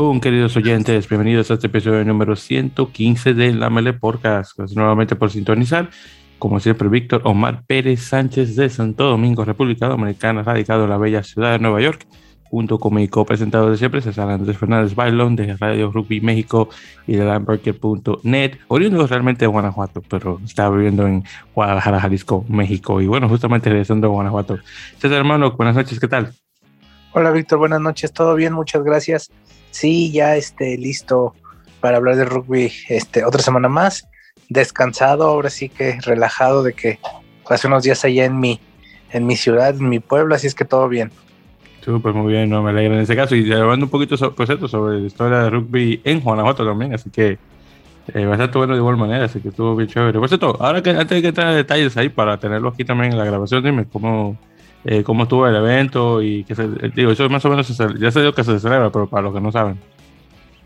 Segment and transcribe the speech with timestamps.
[0.00, 4.56] Un queridos oyentes, bienvenidos a este episodio número 115 de La Mele Podcast.
[4.56, 5.90] Gracias nuevamente por sintonizar.
[6.38, 11.22] Como siempre, Víctor Omar Pérez Sánchez de Santo Domingo, República Dominicana, radicado en la bella
[11.22, 12.06] ciudad de Nueva York,
[12.44, 16.70] junto con mi copresentador de siempre, César Andrés Fernández Bailón, de Radio Rugby México
[17.06, 23.06] y de Lamberker.net, oriundo realmente de Guanajuato, pero está viviendo en Guadalajara, Jalisco, México, y
[23.06, 24.60] bueno, justamente regresando a Guanajuato.
[24.96, 26.32] César, hermano, buenas noches, ¿qué tal?
[27.12, 28.52] Hola, Víctor, buenas noches, ¿todo bien?
[28.52, 29.32] Muchas gracias.
[29.72, 31.34] Sí, ya este, listo
[31.80, 34.06] para hablar de rugby este, otra semana más.
[34.48, 37.00] Descansado, ahora sí que relajado de que
[37.48, 38.60] hace unos días allá en mi,
[39.10, 41.10] en mi ciudad, en mi pueblo, así es que todo bien.
[41.84, 43.34] Súper, muy bien, no me alegra en ese caso.
[43.34, 47.10] Y hablando un poquito sobre, pues sobre la historia de rugby en Guanajuato también, así
[47.10, 47.38] que
[48.14, 50.16] eh, bastante bueno de igual manera, así que estuvo bien chévere.
[50.16, 53.18] Por cierto, ahora que antes de que entrar detalles ahí para tenerlo aquí también en
[53.18, 54.38] la grabación, dime cómo,
[54.84, 57.68] eh, cómo estuvo el evento y que se, digo, eso más o menos
[57.98, 59.78] ya se dio que se celebra, pero para los que no saben.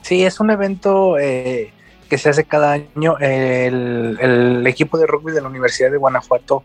[0.02, 1.72] Sí, es un evento eh,
[2.08, 3.16] que se hace cada año.
[3.18, 6.62] El, el, equipo de rugby de la Universidad de Guanajuato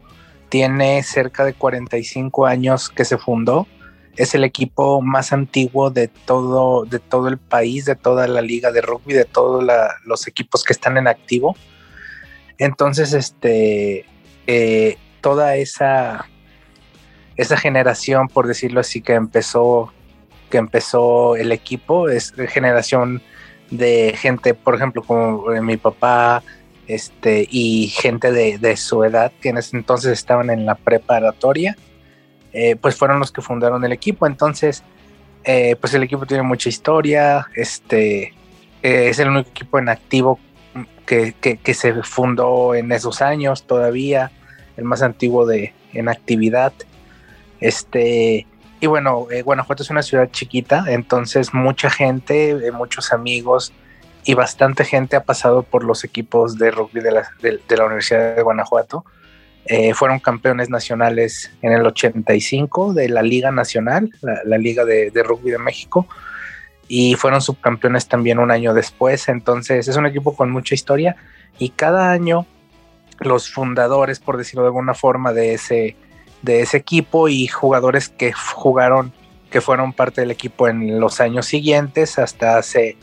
[0.50, 3.66] tiene cerca de 45 años que se fundó.
[4.16, 8.72] Es el equipo más antiguo de todo, de todo el país, de toda la liga
[8.72, 9.66] de rugby, de todos
[10.06, 11.56] los equipos que están en activo.
[12.58, 14.06] Entonces, este,
[14.48, 16.28] eh, toda esa
[17.40, 19.94] esa generación, por decirlo así, que empezó,
[20.50, 23.22] que empezó el equipo, es generación
[23.72, 26.44] de gente, por ejemplo, como eh, mi papá,
[26.86, 31.78] este, y gente de, su edad, que en ese entonces estaban en la preparatoria,
[32.52, 34.28] eh, pues fueron los que fundaron el equipo.
[34.28, 34.84] Entonces,
[35.46, 38.34] eh, pues el equipo tiene mucha historia, este,
[38.82, 40.40] es el único equipo en activo
[41.06, 44.30] que, que, se fundó en esos años todavía,
[44.76, 46.74] el más antiguo de, en actividad.
[47.60, 48.48] Este,
[48.80, 53.74] y bueno, eh, Guanajuato es una ciudad chiquita, entonces mucha gente, eh, muchos amigos
[54.24, 58.36] y bastante gente ha pasado por los equipos de rugby de la, de, la Universidad
[58.36, 59.04] de Guanajuato.
[59.66, 65.24] Eh, fueron campeones nacionales en el 85 de la Liga Nacional, la, Liga de, de,
[65.24, 66.08] Rugby de México,
[66.88, 69.30] y fueron subcampeones también un año después.
[69.30, 71.18] Entonces es un equipo con mucha historia
[71.60, 72.46] y cada año
[73.20, 75.96] los fundadores, por decirlo de alguna forma, de ese,
[76.42, 79.14] de ese equipo y jugadores que jugaron,
[79.50, 82.98] que fueron parte del equipo en los años siguientes, hasta hace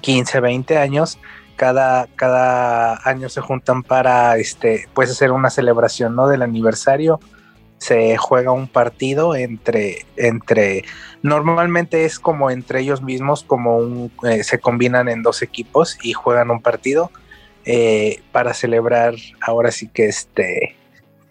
[0.00, 1.18] 15, 20 años.
[1.56, 6.26] Cada, cada año se juntan para este, pues hacer una celebración ¿no?
[6.26, 7.20] del aniversario.
[7.76, 10.84] Se juega un partido entre, entre,
[11.22, 16.12] normalmente es como entre ellos mismos, como un, eh, se combinan en dos equipos y
[16.12, 17.10] juegan un partido
[17.64, 20.76] eh, para celebrar ahora sí que este,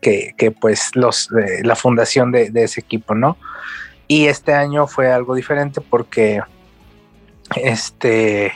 [0.01, 1.29] que, pues los,
[1.63, 3.37] la fundación de, ese equipo, ¿no?
[4.07, 6.41] Y este año fue algo diferente porque
[7.55, 8.53] este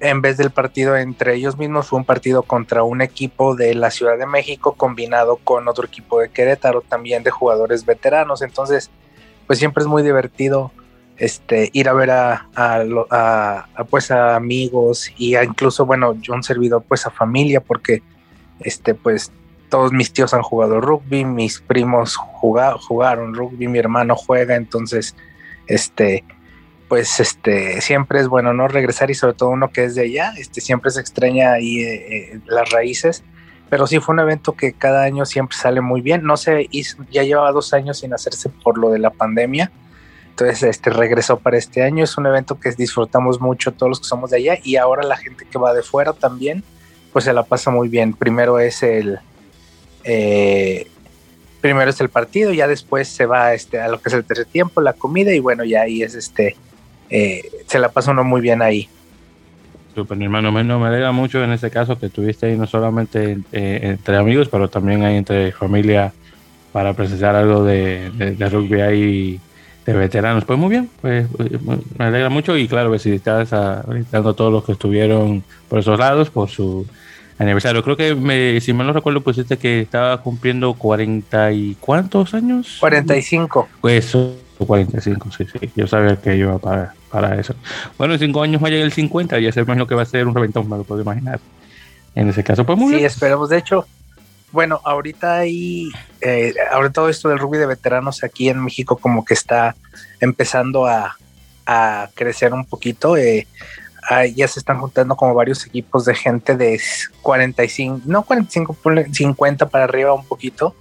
[0.00, 3.90] en vez del partido entre ellos mismos fue un partido contra un equipo de la
[3.90, 8.90] Ciudad de México combinado con otro equipo de Querétaro también de jugadores veteranos entonces
[9.46, 10.72] pues siempre es muy divertido
[11.18, 16.82] este ir a ver a, a, pues a amigos y incluso bueno yo un servidor
[16.86, 18.02] pues a familia porque
[18.60, 19.30] este pues
[19.72, 25.16] todos mis tíos han jugado rugby, mis primos jugaron rugby, mi hermano juega, entonces,
[25.66, 26.24] este,
[26.88, 30.34] pues, este, siempre es bueno no regresar y sobre todo uno que es de allá,
[30.36, 33.24] este, siempre se extraña ahí eh, eh, las raíces,
[33.70, 36.68] pero sí fue un evento que cada año siempre sale muy bien, no sé,
[37.10, 39.72] ya llevaba dos años sin hacerse por lo de la pandemia,
[40.28, 42.02] entonces, este regresó para este año.
[42.02, 45.18] Es un evento que disfrutamos mucho todos los que somos de allá y ahora la
[45.18, 46.64] gente que va de fuera también,
[47.12, 48.14] pues se la pasa muy bien.
[48.14, 49.20] Primero es el,
[50.04, 50.86] eh,
[51.60, 54.46] primero es el partido, ya después se va este, a lo que es el tercer
[54.46, 56.56] tiempo, la comida y bueno, ya ahí es este,
[57.08, 58.88] eh, se la pasa uno muy bien ahí.
[59.94, 62.66] Super, mi hermano, me, no, me alegra mucho en este caso que estuviste ahí no
[62.66, 66.12] solamente eh, entre amigos, pero también ahí entre familia
[66.72, 68.10] para precisar algo de,
[68.50, 69.40] rugby ahí
[69.84, 70.44] de veteranos.
[70.44, 71.26] Pues muy bien, pues,
[71.98, 76.48] me alegra mucho y claro, estás a todos los que estuvieron por esos lados, por
[76.48, 76.86] su
[77.38, 77.82] aniversario.
[77.82, 82.76] Creo que, me, si mal no recuerdo, pusiste que estaba cumpliendo 40 y cuántos años?
[82.80, 83.68] 45.
[83.80, 85.70] Pues eso, 45, sí, sí.
[85.74, 87.54] Yo sabía que iba para, para eso.
[87.98, 90.06] Bueno, en 5 años va a llegar el 50 y ese lo que va a
[90.06, 91.40] ser un reventón, me lo puedo imaginar.
[92.14, 93.10] En ese caso, pues muy sí, bien.
[93.10, 93.48] Sí, esperemos.
[93.48, 93.86] De hecho,
[94.50, 95.90] bueno, ahorita hay,
[96.20, 99.74] eh, ahora todo esto del rugby de veteranos aquí en México como que está
[100.20, 101.16] empezando a,
[101.66, 103.16] a crecer un poquito.
[103.16, 103.46] Eh,
[104.34, 106.80] ya se están juntando como varios equipos de gente de
[107.22, 108.76] 45, no 45,
[109.12, 110.74] 50 para arriba un poquito,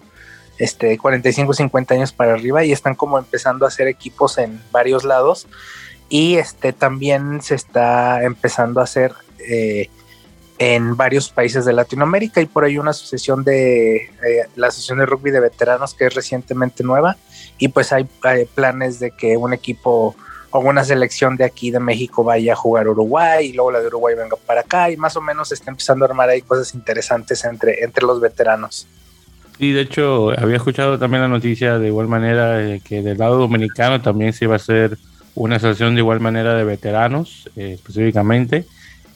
[0.58, 5.04] este 45, 50 años para arriba y están como empezando a hacer equipos en varios
[5.04, 5.48] lados
[6.10, 9.90] y este también se está empezando a hacer eh,
[10.60, 15.08] en varios países de Latinoamérica y por ahí una asociación de eh, la asociación de
[15.08, 17.18] rugby de veteranos que es recientemente nueva
[17.58, 18.08] y pues hay,
[18.54, 20.16] planes de que un equipo
[20.52, 23.88] o una selección de aquí de México vaya a jugar Uruguay y luego la de
[23.88, 26.74] Uruguay venga para acá y más o menos se está empezando a armar ahí cosas
[26.76, 28.88] interesantes entre, entre los veteranos.
[29.58, 34.02] Sí, de hecho, había escuchado también la noticia de igual manera que del lado dominicano
[34.02, 34.98] también se iba a hacer
[35.36, 38.66] una asociación de igual manera de veteranos, eh, específicamente.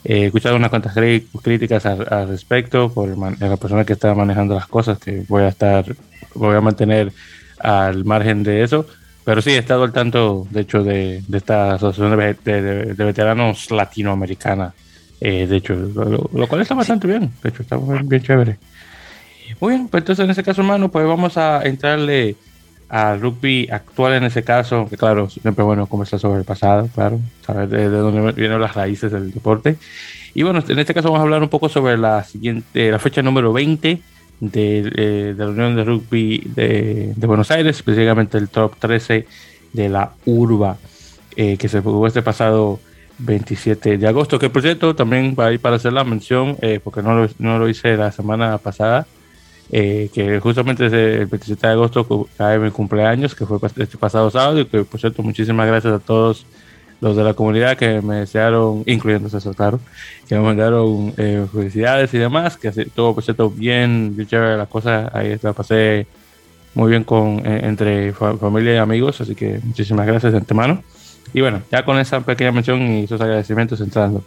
[0.04, 4.98] he escuchado unas cuantas críticas al, respecto por la persona que está manejando las cosas,
[4.98, 5.84] que voy a estar,
[6.34, 7.12] voy a mantener
[7.58, 8.86] al margen de eso.
[9.26, 14.72] Pero sí, he estado al tanto, de hecho, de, esta asociación de, veteranos latinoamericana.
[15.20, 17.32] Eh, de hecho, lo, cual está bastante bien.
[17.42, 18.56] De hecho, está bien chévere.
[19.60, 22.36] Muy bien, pues entonces en ese caso, hermano, pues vamos a entrarle
[22.88, 27.18] al rugby actual en ese caso, que claro, siempre bueno conversar sobre el pasado, claro,
[27.44, 29.76] saber de, dónde vienen las raíces del deporte.
[30.34, 33.22] Y bueno, en este caso vamos a hablar un poco sobre la siguiente, la fecha
[33.22, 34.00] número 20
[34.40, 39.26] de, eh, de la Unión de Rugby de, Buenos Aires, específicamente el top 13
[39.72, 40.78] de la URBA,
[41.36, 42.80] eh, que se jugó este pasado
[43.18, 46.80] 27 de agosto, que por cierto también va a ir para hacer la mención, eh,
[46.82, 49.06] porque no lo, no lo hice la semana pasada,
[49.72, 54.30] eh, que justamente es el 27 de agosto cae mi cumpleaños, que fue este pasado
[54.30, 56.46] sábado, y que por cierto, muchísimas gracias a todos
[57.00, 59.80] los de la comunidad que me desearon, incluyendo César, claro,
[60.28, 64.66] que me mandaron eh, felicidades y demás, que todo, por cierto, bien, bien chévere la
[64.66, 66.06] cosa, ahí la pasé
[66.74, 70.82] muy bien con, eh, entre familia y amigos, así que muchísimas gracias de antemano.
[71.32, 74.24] Y bueno, ya con esa pequeña mención y esos agradecimientos entrando.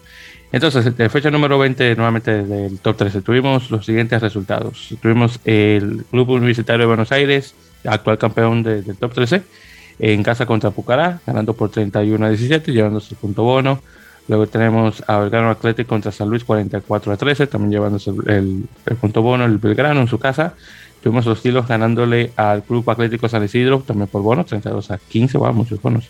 [0.52, 4.96] Entonces, en fecha número 20 nuevamente del top 13, tuvimos los siguientes resultados.
[5.02, 7.54] Tuvimos el Club Universitario de Buenos Aires,
[7.86, 9.44] actual campeón del top 13,
[10.00, 13.82] en casa contra Pucará, ganando por 31 a 17, llevándose el punto bono.
[14.28, 18.68] Luego tenemos a Belgrano Atlético contra San Luis 44 a 13, también llevándose el,
[19.02, 20.54] punto bono, el Belgrano en su casa.
[21.02, 25.38] Tuvimos los tiros ganándole al Club Atlético San Isidro, también por bono, 32 a 15,
[25.38, 26.10] va, muchos bonos.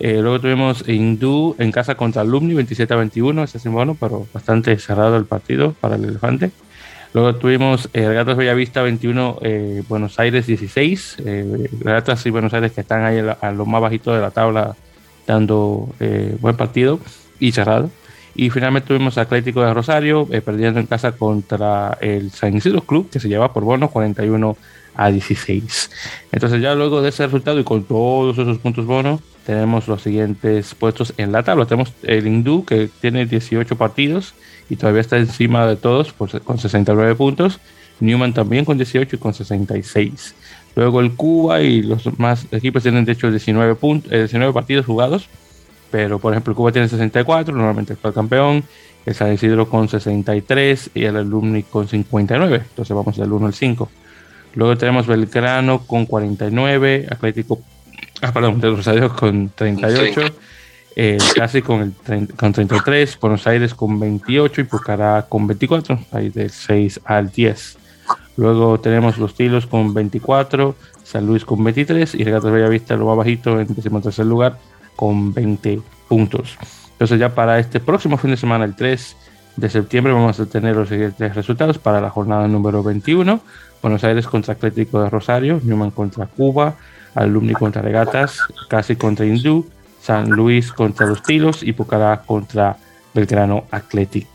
[0.00, 4.26] Eh, luego tuvimos Hindú en casa contra Alumni, 27 a 21, ese es bueno, pero
[4.32, 6.50] bastante cerrado el partido para el Elefante.
[7.14, 11.18] Luego tuvimos eh, Regatas Bellavista 21, eh, Buenos Aires 16.
[11.24, 14.74] Eh, Regatas y Buenos Aires que están ahí a, lo más bajito de la tabla
[15.24, 16.98] dando eh, buen partido
[17.38, 17.88] y cerrado.
[18.34, 23.20] Y finalmente tuvimos Atlético de Rosario perdiendo en casa contra el San Isidro Club que
[23.20, 24.56] se lleva por bono 41
[24.96, 25.90] a 16.
[26.32, 30.74] Entonces ya luego de ese resultado y con todos esos puntos bonos tenemos los siguientes
[30.74, 31.66] puestos en la tabla.
[31.66, 34.34] Tenemos el Hindú que tiene 18 partidos
[34.70, 37.60] y todavía está encima de todos con 69 puntos.
[38.00, 40.34] Newman también con 18 y con 66.
[40.76, 45.28] Luego el Cuba y los más equipos tienen de hecho 19, puntos, 19 partidos jugados.
[45.90, 48.64] Pero por ejemplo Cuba tiene 64, normalmente fue el campeón.
[49.06, 52.62] El San Isidro con 63 y el Alumni con 59.
[52.70, 53.90] Entonces vamos del 1 al 5.
[54.54, 57.60] Luego tenemos Belgrano con 49, Atlético,
[58.22, 60.20] ah, perdón, de Rosario con 38,
[60.96, 66.30] eh, casi con, el, con 33, Buenos Aires con 28 y Pucará con 24, ahí
[66.30, 67.78] del 6 al 10.
[68.36, 73.16] Luego tenemos Los Tilos con 24, San Luis con 23 y Regatas Bellavista lo más
[73.16, 74.58] bajito en tercer lugar
[74.96, 76.56] con 20 puntos.
[76.92, 79.16] Entonces ya para este próximo fin de semana, el 3
[79.56, 83.40] de septiembre, vamos a tener los siguientes resultados para la jornada número 21.
[83.82, 86.76] Buenos Aires contra Atlético de Rosario, Newman contra Cuba,
[87.14, 89.66] Alumni contra Regatas, Casi contra Hindú,
[90.04, 92.76] San Luis contra Los Tilos y Pucará contra
[93.14, 94.26] Belgrano Athletic.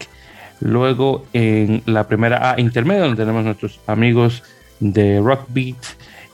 [0.61, 4.41] Luego en la primera A intermedia, donde tenemos nuestros amigos
[4.79, 5.77] de Rockbeat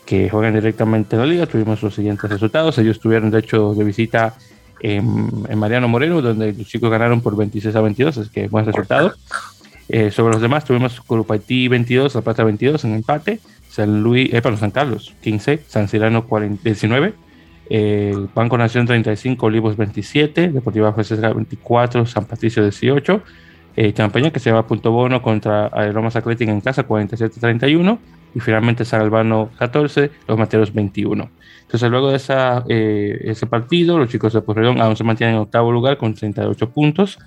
[0.06, 2.78] que juegan directamente en la liga, tuvimos los siguientes resultados.
[2.78, 4.36] Ellos estuvieron de hecho de visita
[4.80, 9.16] en, Mariano Moreno, donde los chicos ganaron por 26 a 22, es que buen resultado.
[9.90, 13.40] Eh, sobre los demás tuvimos Grupo Haití 22, La Plata 22 en empate,
[13.70, 16.26] San Luis, eh, San Carlos 15, San Cirano
[16.64, 17.14] 19,
[17.70, 23.24] eh, Banco Nación 35, Olivos 27, Deportiva Francesa 24, San Patricio 18,
[23.78, 28.00] eh, Campaña que se lleva punto bono contra Aeromas Athletic en casa 47-31
[28.34, 31.30] y finalmente San Albano 14, Los Materos 21.
[31.62, 32.22] Entonces luego de
[32.70, 36.70] eh, ese partido, los chicos de Porredón aún se mantienen en octavo lugar con 38
[36.70, 37.18] puntos.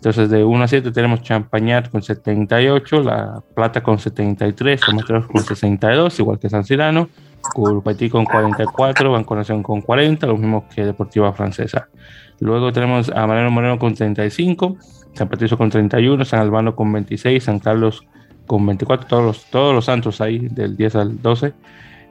[0.00, 5.42] Entonces, de 1 a 7 tenemos Champañat con 78, La Plata con 73, Tomateros con
[5.42, 7.10] 62, igual que San Cirano,
[7.52, 11.90] Curpatí con 44, Banco Nación con 40, lo mismo que Deportiva Francesa.
[12.38, 14.78] Luego tenemos a Mariano Moreno con 35,
[15.12, 18.02] San Patricio con 31, San Albano con 26, San Carlos
[18.46, 21.52] con 24, todos los, todos los santos ahí del 10 al 12,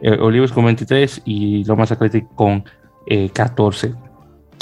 [0.03, 2.63] eh, Olivos con 23 y Lomas Athletic con
[3.33, 4.08] 14.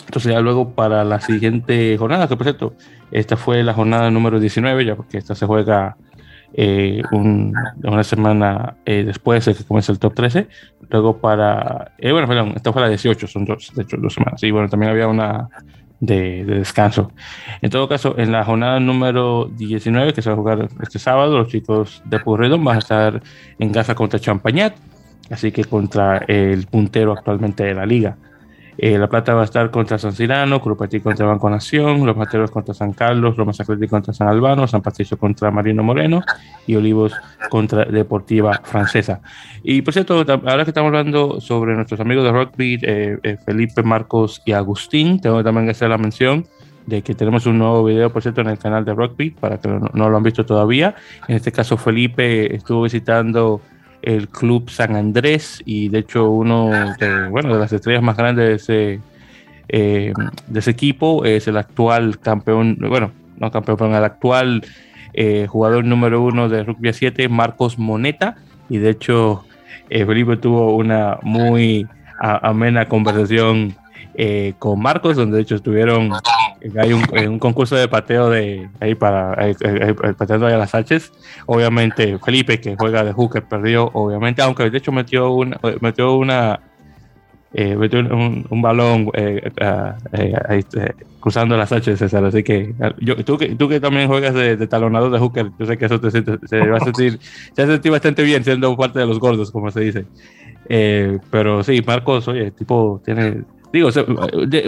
[0.05, 2.73] Entonces ya luego para la siguiente jornada, que por cierto,
[3.11, 5.97] esta fue la jornada número 19, ya porque esta se juega
[6.53, 10.47] eh, una semana eh, después de que comienza el top 13.
[10.89, 14.41] Luego para, eh, bueno, perdón, esta fue la 18, son dos, de hecho, dos semanas.
[14.43, 15.49] Y bueno, también había una
[15.99, 17.11] de, descanso.
[17.61, 21.37] En todo caso, en la jornada número 19, que se va a jugar este sábado,
[21.37, 23.21] los chicos de Purredón van a estar
[23.59, 24.75] en casa contra Champañat,
[25.29, 28.17] así que contra el puntero actualmente de la liga.
[28.77, 32.51] Eh, la Plata va a estar contra San Cirano, Curupatí contra Banco Nación, Los Materos
[32.51, 36.22] contra San Carlos, Lomas Atlético contra San Albano, San Patricio contra Marino Moreno
[36.67, 37.13] y Olivos
[37.50, 39.22] contra Deportiva Francesa.
[39.63, 43.81] Y por cierto, ahora que estamos hablando sobre nuestros amigos de rugby, eh, eh, Felipe,
[43.81, 46.46] Marcos y Agustín, tengo también que hacer la mención
[46.86, 49.67] de que tenemos un nuevo video, por cierto, en el canal de Rugby, para que
[49.67, 50.96] no, no lo han visto todavía.
[51.27, 53.60] En este caso, Felipe estuvo visitando
[54.01, 58.47] el Club San Andrés y de hecho uno de, bueno, de las estrellas más grandes
[58.47, 59.01] de ese,
[59.69, 60.13] eh,
[60.47, 64.63] de ese equipo es el actual campeón, bueno, no campeón, pero el actual
[65.13, 68.35] eh, jugador número uno de Rugby 7, Marcos Moneta,
[68.69, 69.45] y de hecho
[69.89, 71.87] eh, Felipe tuvo una muy
[72.19, 73.75] amena conversación
[74.57, 76.11] con Marcos, donde de hecho estuvieron
[76.79, 81.11] hay un, un, concurso de pateo de ahí para el pateando a las Sánchez.
[81.45, 86.59] Obviamente, Felipe, que juega de hooker, perdió, obviamente, aunque de hecho metió una, metió una
[87.53, 92.23] eh, metió un, un balón eh, eh, eh cruzando las Sánchez, César.
[92.25, 95.65] Así que yo, tú, que tú que también juegas de, de talonador de hooker, yo
[95.65, 97.19] sé que eso te, se va a sentir,
[97.53, 100.05] se sentir bastante bien siendo parte de los gordos, como se dice.
[101.31, 103.43] pero sí, Marcos, oye, tipo, tiene
[103.74, 103.89] Digo,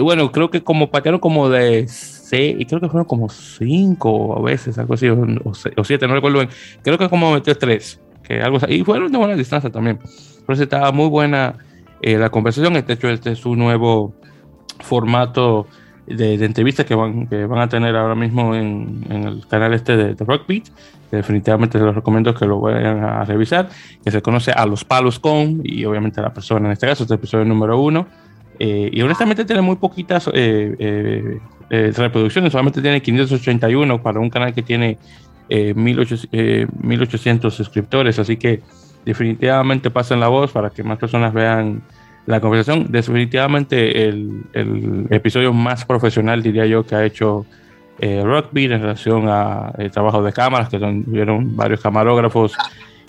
[0.02, 4.42] bueno, creo que como patearon como de seis, y creo que fueron como cinco a
[4.42, 6.50] veces, algo así, o, o siete, no recuerdo bien.
[6.82, 9.98] Creo que como metió tres, que algo así, y fueron de buena distancia también.
[10.38, 11.56] Entonces estaba muy buena
[12.02, 12.74] eh, la conversación.
[12.74, 14.14] De hecho, este es su nuevo
[14.80, 15.66] formato
[16.06, 19.72] de, de entrevistas que van, que van a tener ahora mismo en, en el canal
[19.74, 20.68] este de, de Rockbeat.
[21.10, 23.68] Definitivamente los recomiendo que lo vayan a revisar.
[24.04, 27.04] Que se conoce a los palos con, y obviamente a la persona en este caso,
[27.04, 28.06] este episodio número uno.
[28.62, 31.40] Eh, y honestamente tiene muy poquitas eh,
[31.70, 34.98] eh, reproducciones, solamente tiene 581 para un canal que tiene
[35.48, 38.60] 1800, suscriptores, así que
[39.04, 41.82] definitivamente pasen la voz para que más personas vean
[42.26, 42.92] la conversación.
[42.92, 47.46] Definitivamente el, el episodio más profesional, diría yo, que ha hecho
[47.98, 52.54] Rugby en relación a trabajo de cámaras, que tuvieron varios camarógrafos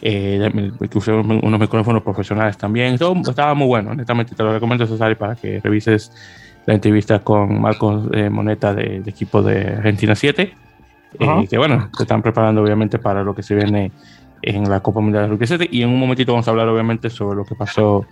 [0.01, 0.72] eh,
[1.43, 2.98] unos micrófonos profesionales también.
[2.98, 6.12] Todo estaba muy bueno, honestamente te lo recomiendo, César, para que revises
[6.65, 10.53] la entrevista con Marcos eh, Moneta del equipo de Argentina 7,
[11.20, 13.91] eh, que bueno, se están preparando obviamente para lo que se viene
[14.41, 17.10] en la Copa Mundial de Rugby 7 y en un momentito vamos a hablar obviamente
[17.10, 18.05] sobre lo que pasó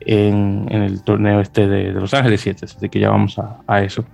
[0.00, 3.58] en, en el torneo este de, de, Los Ángeles 7, así que ya vamos a,
[3.66, 4.04] a, eso.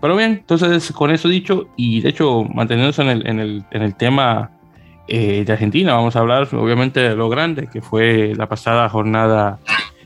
[0.00, 3.82] Pero bien, entonces con eso dicho y de hecho manteniéndose en el, en el, en
[3.82, 4.50] el tema
[5.08, 5.94] eh, de Argentina.
[5.94, 9.58] Vamos a hablar obviamente de lo grande que fue la pasada jornada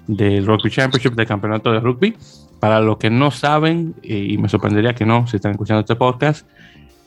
[0.06, 2.16] del Rugby Championship del campeonato de rugby.
[2.61, 5.97] Para los que no saben, eh, y me sorprendería que no, si están escuchando este
[5.97, 6.47] podcast,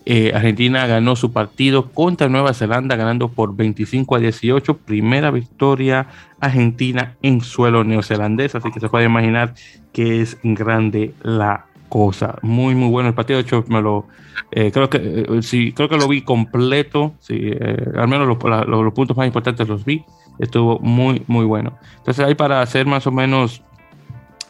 [0.06, 4.78] eh, Argentina ganó su partido contra Nueva Zelanda, ganando por 25 a 18.
[4.78, 6.08] Primera victoria
[6.40, 9.56] argentina en suelo neozelandés, así que se puede imaginar
[9.94, 12.36] que es grande la cosa.
[12.42, 13.38] Muy, muy bueno el partido.
[13.38, 14.06] De hecho, me lo,
[14.52, 17.14] eh, creo, que, eh, sí, creo que lo vi completo.
[17.20, 20.04] Sí, eh, al menos los, puntos más importantes los vi.
[20.38, 21.80] Estuvo muy, muy bueno.
[22.00, 23.62] Entonces, ahí para hacer más o menos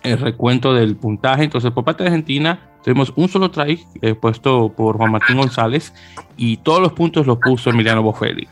[0.01, 1.43] el recuento del puntaje.
[1.43, 3.79] Entonces, por parte de Argentina, tuvimos un solo try
[4.19, 5.93] puesto por Juan Martín González
[6.37, 8.47] y todos los puntos los puso Emiliano Boffelli.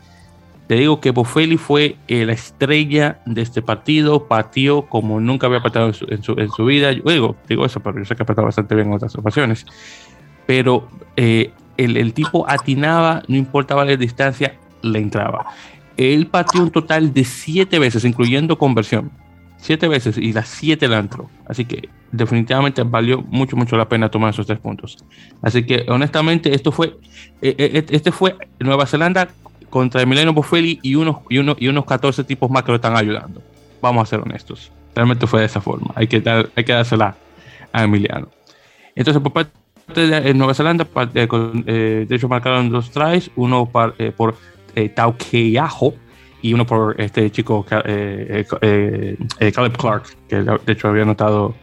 [0.66, 5.60] Te digo que Boffelli fue eh, la estrella de este partido, pateó como nunca había
[5.60, 6.90] pateado en su, en su, en su vida.
[6.92, 9.66] Yo digo, digo eso, pero yo sé que ha pateado bastante bien en otras ocasiones.
[10.46, 15.46] Pero eh, el, el, tipo atinaba, no importaba la distancia, le entraba.
[15.98, 19.10] Él pateó un total de siete veces, incluyendo conversión.
[19.58, 21.28] Siete veces y las siete la entró.
[21.46, 24.96] Así que definitivamente valió mucho, mucho la pena tomar esos tres puntos.
[25.42, 26.96] Así que honestamente, esto fue,
[27.42, 29.28] eh, este fue Nueva Zelanda
[29.74, 32.96] contra Emiliano Boffelli y unos, y, unos, y unos 14 tipos más que lo están
[32.96, 33.42] ayudando.
[33.82, 34.70] Vamos a ser honestos.
[34.94, 35.90] Realmente fue de esa forma.
[35.96, 36.22] Hay que,
[36.54, 37.16] hay que dársela
[37.72, 38.28] a Emiliano.
[38.94, 39.50] Entonces, por parte
[40.00, 41.26] de Nueva Zelanda, eh,
[41.66, 44.36] eh, de hecho, marcaron dos tries: uno eh, por
[44.76, 45.94] eh, Taukeajo
[46.40, 51.56] y uno por este chico eh, eh, Caleb Clark, que de hecho había notado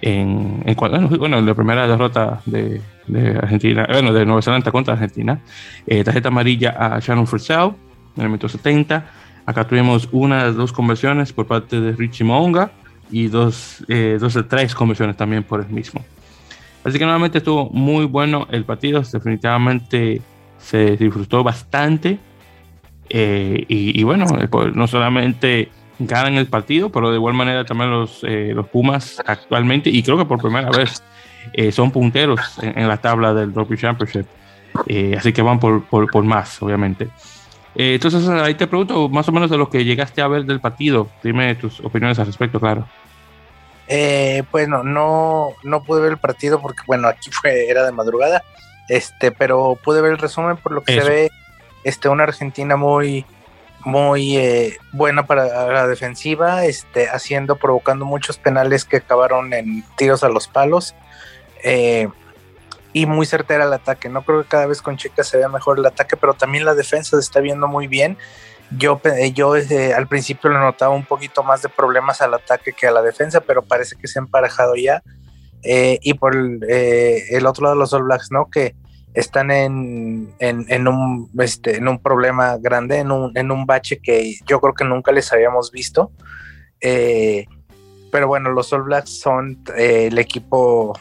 [0.00, 0.74] en, en,
[1.18, 5.40] bueno, en la primera derrota de, de Argentina, bueno, de Nueva Zelanda contra Argentina.
[5.86, 7.70] Eh, tarjeta amarilla a Shannon Fursell
[8.16, 9.06] en el minuto 70.
[9.46, 12.72] Acá tuvimos una, dos conversiones por parte de Richie Monga
[13.10, 16.04] y dos, eh, dos de tres conversiones también por el mismo.
[16.84, 20.22] Así que nuevamente estuvo muy bueno el partido, definitivamente
[20.58, 22.18] se disfrutó bastante.
[23.08, 27.90] Eh, y, bueno, eh, pues, no solamente ganan el partido, pero de igual manera también
[27.90, 31.02] los, eh, los Pumas actualmente, y creo que por primera vez
[31.70, 34.26] son punteros en, la tabla del Rugby Championship.
[35.16, 37.08] así que van por, por, por más, obviamente.
[37.76, 41.08] entonces ahí te pregunto más o menos de lo que llegaste a ver del partido.
[41.22, 42.84] Dime tus opiniones al respecto, claro.
[43.88, 48.42] Eh, bueno, no, no pude ver el partido porque, bueno, aquí fue, era de madrugada,
[48.88, 51.30] este, pero pude ver el resumen por lo que se ve,
[51.84, 53.24] este, una Argentina muy,
[53.86, 60.24] muy eh, buena para la defensiva, este, haciendo, provocando muchos penales que acabaron en tiros
[60.24, 60.96] a los palos,
[61.62, 62.08] eh,
[62.92, 64.08] y muy certera el ataque.
[64.08, 66.74] No creo que cada vez con Checa se vea mejor el ataque, pero también la
[66.74, 68.18] defensa se está viendo muy bien.
[68.76, 69.00] Yo,
[69.32, 73.02] yo al principio le notaba un poquito más de problemas al ataque que a la
[73.02, 75.00] defensa, pero parece que se ha emparejado ya.
[75.62, 76.34] Eh, y por
[76.68, 78.50] eh, el, otro lado, los All Blacks, ¿no?
[78.50, 78.74] Que
[79.16, 84.34] están en, en, un, este, en un problema grande, en un, en un bache que
[84.46, 86.12] yo creo que nunca les habíamos visto.
[86.82, 87.46] Eh,
[88.12, 90.98] pero bueno, los All Blacks son el equipo,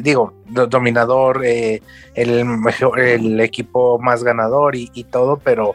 [0.00, 5.74] digo, dominador, el, mejor, el equipo más ganador y, y todo, pero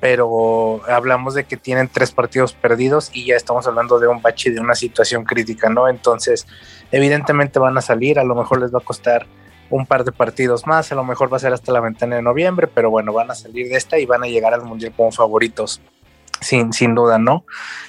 [0.00, 4.50] pero hablamos de que tienen tres partidos perdidos y ya estamos hablando de un bache
[4.52, 5.88] de una situación crítica, ¿no?
[5.88, 6.46] Entonces,
[6.92, 9.26] evidentemente van a salir, a lo mejor les va a costar
[9.70, 12.22] un par de partidos más, a lo mejor va a ser hasta la ventana de
[12.22, 15.12] noviembre, pero bueno, van a salir de esta y van a llegar al mundial como
[15.12, 15.80] favoritos.
[16.40, 17.44] Sin, sin duda, ¿no?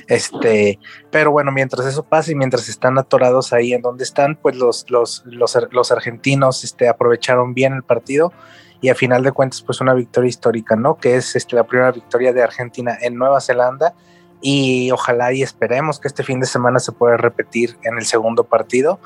[0.07, 0.79] Este,
[1.11, 4.89] pero bueno, mientras eso pasa y mientras están atorados ahí en donde están, pues los,
[4.89, 8.33] los, los, los argentinos este, aprovecharon bien el partido
[8.81, 10.97] y a final de cuentas pues una victoria histórica, ¿no?
[10.97, 13.93] Que es este, la primera victoria de Argentina en Nueva Zelanda
[14.41, 18.45] y ojalá y esperemos que este fin de semana se pueda repetir en el segundo
[18.45, 18.99] partido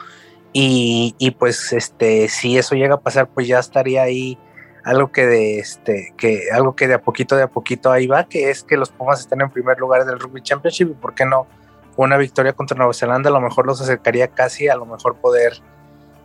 [0.53, 4.37] y, y, pues este si eso llega a pasar pues ya estaría ahí
[4.83, 8.25] algo que de este que algo que de a poquito de a poquito ahí va
[8.25, 11.25] que es que los Pumas estén en primer lugar del Rugby Championship y por qué
[11.25, 11.47] no
[11.95, 15.53] una victoria contra Nueva Zelanda a lo mejor los acercaría casi a lo mejor poder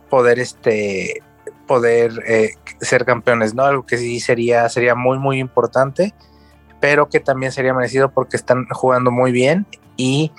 [0.09, 1.23] poder este
[1.69, 3.63] poder eh, ser campeones, ¿no?
[3.63, 6.15] Algo que sí sería, sería muy, muy importante,
[6.79, 10.31] pero que también sería merecido porque están jugando muy bien y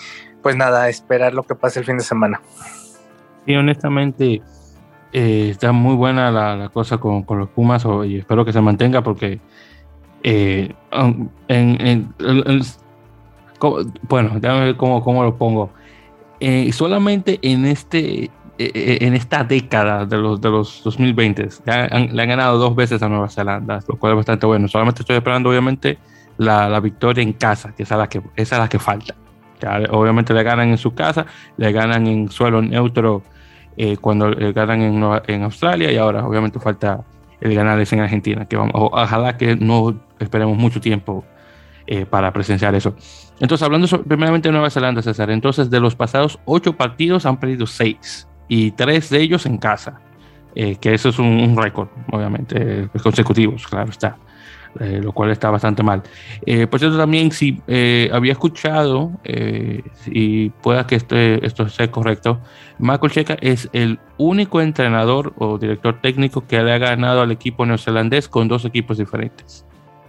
[0.42, 2.40] pues nada, esperar lo que pase el fin de semana.
[3.50, 4.42] Sí, honestamente,
[5.12, 9.40] eh, está muy buena la, cosa con, los Pumas y espero que se mantenga porque
[10.22, 10.72] eh,
[11.48, 12.14] en,
[14.08, 15.72] bueno, déjame ver cómo, cómo lo pongo.
[16.70, 22.14] solamente en este eh, eh, en esta década de los, de los 2020 le han,
[22.14, 24.68] ganado dos veces a Nueva Zelanda, lo cual es bastante bueno.
[24.68, 25.98] Solamente estoy esperando, obviamente,
[26.36, 29.16] la, la victoria en casa, que es la que, esa es la que falta.
[29.90, 31.24] obviamente le ganan en su casa,
[31.56, 33.22] le ganan en suelo neutro
[33.82, 37.04] eh, cuando le ganan en, en Australia y ahora obviamente falta
[37.40, 41.24] el ganarles en Argentina, que vamos, ojalá que no esperemos mucho tiempo
[42.08, 42.94] para presenciar eso.
[43.40, 47.66] Entonces, hablando primeramente de Nueva Zelanda, César, entonces de los pasados ocho partidos han perdido
[47.66, 49.98] seis y tres de ellos en casa,
[50.54, 54.18] eh, que eso es un, récord, obviamente, pues, consecutivos, claro está,
[54.78, 56.02] eh, lo cual está bastante mal.
[56.46, 57.60] Eh, por cierto, también si
[58.12, 59.12] había escuchado,
[60.06, 62.40] y pueda que este, esto sea correcto,
[62.78, 67.66] Michael Checa es el único entrenador o director técnico que le ha ganado al equipo
[67.66, 69.66] neozelandés con dos equipos diferentes.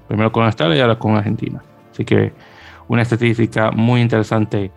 [0.08, 1.62] Primero con Australia y ahora con Argentina.
[1.92, 2.34] Así que
[2.88, 4.72] una estadística muy interesante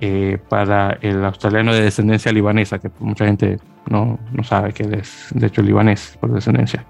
[0.00, 4.94] eh, para el australiano de descendencia libanesa, que mucha gente no, no, sabe que él
[4.94, 6.84] es de hecho libanés por descendencia.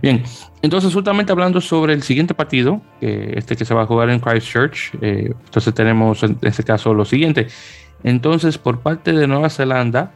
[0.00, 0.22] Bien,
[0.62, 4.92] entonces justamente hablando sobre el siguiente partido, este que se va a jugar en Christchurch,
[5.00, 7.48] eh, entonces tenemos en este caso lo siguiente.
[8.04, 10.12] Entonces por parte de Nueva Zelanda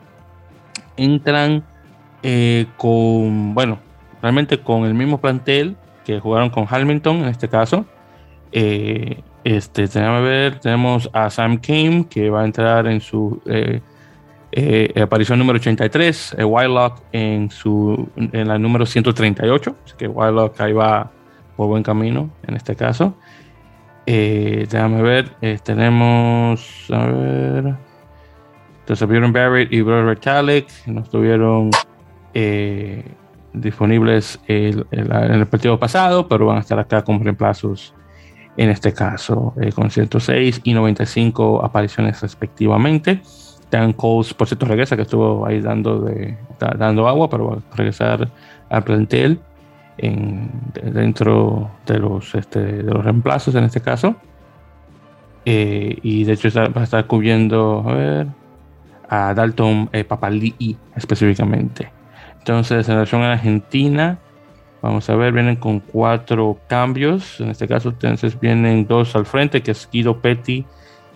[0.96, 1.64] entran
[2.22, 3.78] eh, con, bueno,
[4.22, 7.86] realmente con el mismo plantel que jugaron con Hamilton en este caso.
[8.52, 13.42] Eh, este, tenemos, tenemos a Sam Kim, que va a entrar en su
[14.56, 20.06] eh, eh, aparición número 83, eh, Wildlock en, su, en la número 138, así que
[20.08, 21.10] Wildlock ahí va
[21.56, 23.16] por buen camino en este caso.
[24.06, 25.30] déjame ver,
[25.62, 27.74] tenemos, a ver,
[28.80, 31.70] entonces Bjorn Barrett y Brother Talek no estuvieron
[33.52, 37.94] disponibles en el partido pasado, pero van a estar acá como reemplazos
[38.56, 43.20] en este caso, eh, con 106 y 95 apariciones respectivamente.
[43.76, 46.36] Dan Coles, por cierto, regresa, que estuvo ahí dando, de,
[46.76, 48.28] dando agua, pero va a regresar
[48.68, 49.40] al plantel
[49.98, 54.16] en, dentro de los, este, de los reemplazos en este caso.
[55.44, 57.84] Eh, y de hecho va a estar cubriendo
[59.08, 60.06] a, Dalton eh,
[60.96, 61.90] específicamente.
[62.38, 64.18] Entonces, en relación a Argentina,
[64.82, 67.40] vamos a ver, vienen con cuatro cambios.
[67.40, 70.64] En este caso, entonces vienen dos al frente, que es Guido Petty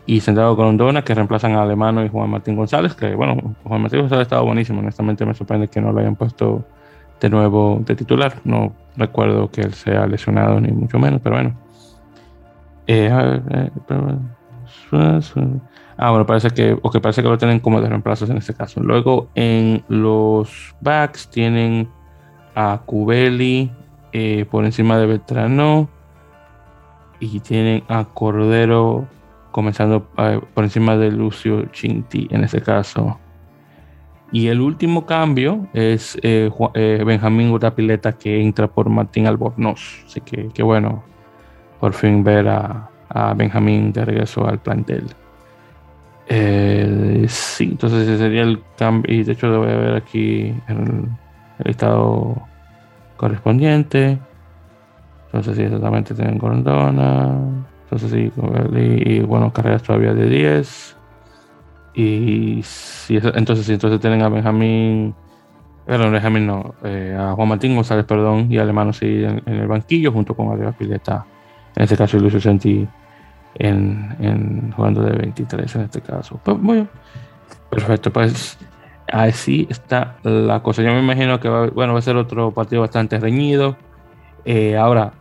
[0.09, 4.01] y Santiago Corondona, que reemplazan a Alemano y Juan Martín González, que bueno, Juan Martín
[4.01, 6.65] González estaba buenísimo, honestamente me sorprende que no lo hayan puesto
[7.21, 8.41] de nuevo de titular.
[8.43, 11.55] No recuerdo que él sea lesionado ni mucho menos, pero bueno.
[12.87, 13.11] Eh,
[13.51, 13.71] eh,
[15.99, 18.55] ah, bueno, parece que, o que parece que lo tienen como de reemplazos en este
[18.55, 18.81] caso.
[18.83, 21.87] Luego en los backs tienen
[22.55, 23.71] a Cubeli
[24.15, 25.87] eh, por encima de Beltrano
[27.21, 29.07] y tienen a Cordero
[29.59, 33.19] comenzando eh, por encima de Lucio Chinti en ese caso.
[34.31, 40.05] Y el último cambio es eh, eh, Benjamín Urapileta que entra por Martín Albornoz.
[40.07, 41.03] Así que, qué bueno,
[41.81, 42.89] por fin ver a,
[43.35, 45.07] Benjamín de regreso al plantel.
[47.27, 49.13] sí, entonces ese sería el cambio.
[49.13, 51.09] Y de hecho, lo voy a ver aquí el,
[51.59, 52.41] el estado
[53.17, 54.21] correspondiente.
[55.27, 57.67] Entonces, sí, exactamente tienen Corondona.
[57.91, 58.31] Entonces sí,
[58.77, 60.97] y, bueno, carreras todavía de 10.
[61.95, 65.15] Y si entonces sí, entonces tienen a Benjamín,
[65.87, 70.13] bueno, Benjamín no, eh, a Juan Martín González, perdón, y Alemano sí en, el banquillo
[70.13, 71.25] junto con Ariel Pileta,
[71.75, 72.87] en este caso Luis Senti
[73.55, 76.39] en, en, jugando de 23 en este caso.
[76.45, 76.91] Pues muy bien.
[77.71, 78.59] Perfecto, pues
[79.11, 80.83] así está la cosa.
[80.83, 83.77] Yo me imagino que va, bueno, va a ser otro partido bastante reñido.
[84.45, 85.13] Eh, ahora,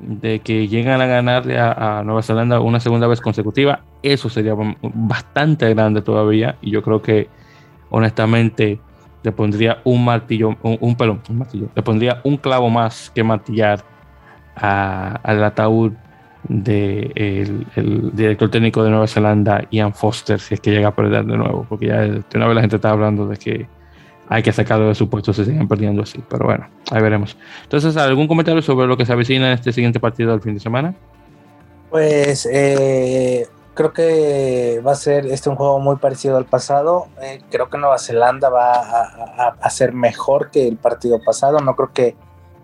[0.00, 5.68] de que llegan a ganarle a, Nueva Zelanda una segunda vez consecutiva, eso sería bastante
[5.74, 6.56] grande todavía.
[6.60, 7.28] Y yo creo que,
[7.90, 8.80] honestamente,
[9.22, 13.84] le pondría un martillo, un, pelón, un martillo, le pondría un clavo más que martillar
[14.54, 15.92] al ataúd
[16.48, 21.24] del el director técnico de Nueva Zelanda, Ian Foster, si es que llega a perder
[21.26, 23.68] de nuevo, porque ya de una vez la gente está hablando de que
[24.28, 26.22] hay que sacarlo de su puesto, se siguen perdiendo así.
[26.28, 27.36] Pero bueno, ahí veremos.
[27.62, 30.60] Entonces, ¿algún comentario sobre lo que se avecina en este siguiente partido del fin de
[30.60, 30.94] semana?
[31.90, 37.06] Pues eh, creo que va a ser este un juego muy parecido al pasado.
[37.22, 38.72] Eh, creo que Nueva Zelanda va
[39.60, 41.60] a, ser mejor que el partido pasado.
[41.60, 42.16] No creo que,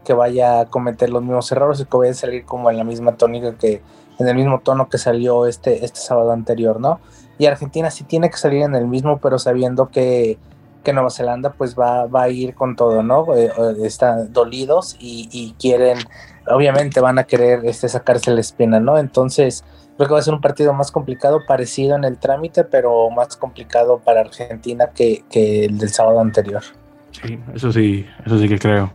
[0.05, 2.85] que, vaya a cometer los mismos errores y que vaya a salir como en la
[2.85, 3.81] misma tónica que
[4.19, 7.01] en el mismo tono que salió este, este sábado anterior, ¿no?
[7.39, 10.39] Y Argentina sí tiene que salir en el mismo, pero sabiendo que
[10.85, 13.35] que Nueva Zelanda pues va, va a ir con todo, ¿no?
[13.35, 15.99] Eh, eh, están dolidos y, quieren,
[16.47, 18.99] obviamente van a querer este, sacarse la espina, ¿no?
[18.99, 19.65] Entonces
[19.97, 23.37] creo que va a ser un partido más complicado, parecido en el trámite, pero más
[23.37, 26.63] complicado para Argentina que, el del sábado anterior.
[27.11, 28.93] Sí, eso sí, eso sí que creo.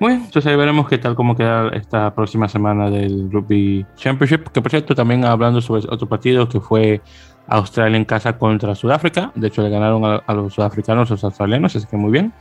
[0.00, 4.60] Bueno, entonces ahí veremos qué tal cómo queda esta próxima semana del Rugby Championship, que
[4.60, 7.00] por cierto también hablando sobre otro partido que fue
[7.46, 9.32] Australia en casa contra Sudáfrica.
[9.34, 12.32] De hecho, le ganaron a, los sudafricanos, a los australianos, así que muy bien.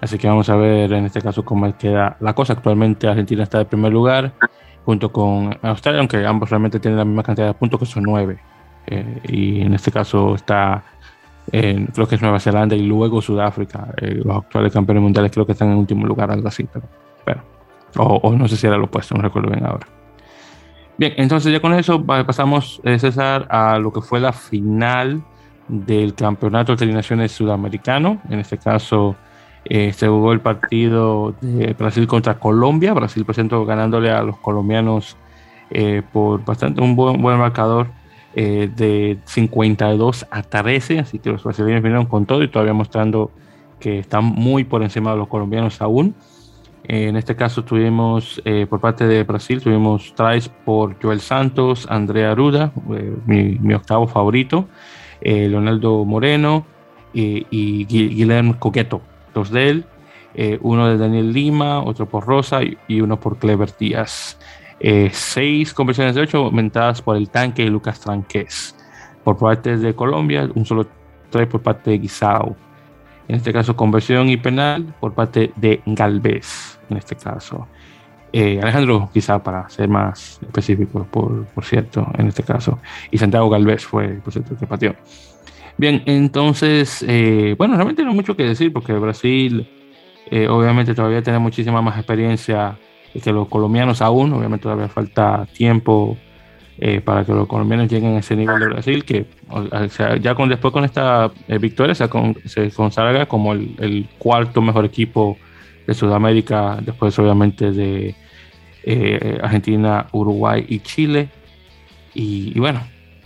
[0.00, 2.52] Así que vamos a ver en este caso cómo queda la cosa.
[2.52, 4.32] Actualmente Argentina está en primer lugar
[4.84, 8.38] junto con Australia, aunque ambos realmente tienen la misma cantidad de puntos que son nueve.
[8.86, 10.84] Eh, y en este caso está,
[11.50, 13.88] en, creo que es Nueva Zelanda y luego Sudáfrica.
[14.00, 16.68] Eh, los actuales campeones mundiales creo que están en último lugar, algo así.
[17.24, 17.42] Pero,
[17.96, 19.86] o, o no sé si era lo opuesto, no recuerdo bien ahora.
[20.98, 25.22] Bien, entonces ya con eso pasamos, eh, César, a lo que fue la final
[25.68, 28.22] del Campeonato de Naciones Sudamericano.
[28.30, 29.14] En este caso,
[29.66, 32.94] eh, se jugó el partido de Brasil contra Colombia.
[32.94, 35.18] Brasil presentó ganándole a los colombianos
[35.68, 37.88] eh, por bastante un buen, buen marcador
[38.34, 40.98] de 52 a 13.
[40.98, 43.30] Así que los brasileños vinieron con todo y todavía mostrando
[43.80, 46.14] que están muy por encima de los colombianos aún.
[46.88, 52.30] En este caso tuvimos eh, por parte de Brasil, tuvimos tries por Joel Santos, Andrea
[52.30, 54.68] Aruda, eh, mi, octavo favorito,
[55.20, 56.64] eh, Leonardo Moreno
[57.12, 59.00] y Guillermo Coqueto,
[59.32, 59.84] dos de él,
[60.60, 64.38] uno de Daniel Lima, otro por Rosa y, uno por Clever Díaz.
[65.12, 68.76] seis conversiones de ocho aumentadas por el tanque y Lucas Tranqués.
[69.24, 70.86] Por parte de Colombia, un solo
[71.30, 72.54] try por parte de Guisao.
[73.28, 77.66] En este caso, conversión y penal por parte de Galvez en este caso.
[78.32, 82.78] Eh, Alejandro, quizá para ser más específico, por, por, cierto, en este caso.
[83.10, 84.94] Y Santiago Galvez fue, por cierto, que pateó.
[85.78, 89.68] Bien, entonces, eh, bueno, realmente no hay mucho que decir porque Brasil,
[90.30, 92.76] eh, obviamente, todavía tiene muchísima más experiencia
[93.22, 94.32] que los colombianos aún.
[94.32, 96.18] Obviamente, todavía falta tiempo
[97.06, 99.24] para que los colombianos lleguen a ese nivel de Brasil, que
[100.20, 102.06] ya con, después con esta victoria se,
[102.44, 105.38] se, consagra como el, el, cuarto mejor equipo
[105.86, 108.14] de Sudamérica, después obviamente de
[108.82, 111.28] eh, Argentina, Uruguay y Chile.
[112.14, 112.80] Y, bueno,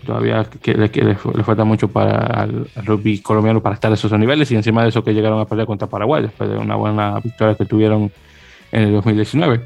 [0.04, 4.56] todavía que, le, falta mucho para el, rugby colombiano para estar a esos niveles y
[4.56, 7.66] encima de eso que llegaron a pelear contra Paraguay después de una buena victoria que
[7.66, 8.10] tuvieron
[8.72, 9.60] en el 2019.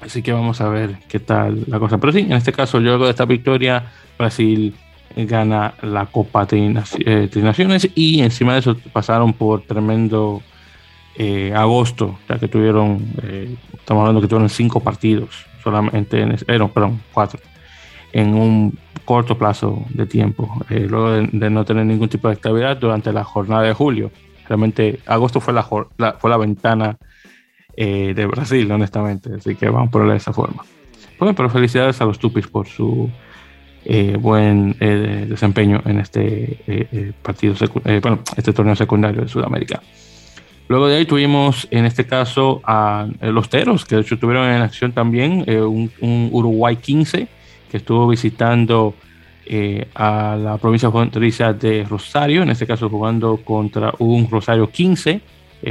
[0.00, 1.98] Así que vamos a ver qué tal la cosa.
[1.98, 3.84] Pero sí, en este caso, luego de esta victoria,
[4.18, 4.74] Brasil
[5.14, 10.42] gana la Copa de eh, Naciones y encima de eso pasaron por tremendo
[11.18, 16.36] eh, agosto, ya que tuvieron, eh, estamos hablando que tuvieron cinco partidos solamente, en,
[16.68, 17.40] perdón, cuatro,
[18.12, 23.12] en un corto plazo de tiempo, luego de, no tener ningún tipo de estabilidad durante
[23.12, 24.10] la jornada de julio.
[24.48, 26.96] Realmente agosto fue la, fue la ventana
[27.76, 30.64] de Brasil, honestamente, así que vamos a ponerlo de esa forma.
[31.18, 33.10] Bueno, pero felicidades a los Tupis por su
[33.84, 37.54] eh, buen eh, desempeño en este eh, partido,
[38.02, 39.80] bueno, este torneo secundario de Sudamérica.
[40.68, 44.62] Luego de ahí tuvimos en este caso a los Teros, que de hecho tuvieron en
[44.62, 47.28] acción también un, Uruguay 15,
[47.70, 48.94] que estuvo visitando
[49.94, 55.20] a la provincia fronteriza de Rosario, en este caso jugando contra un Rosario 15,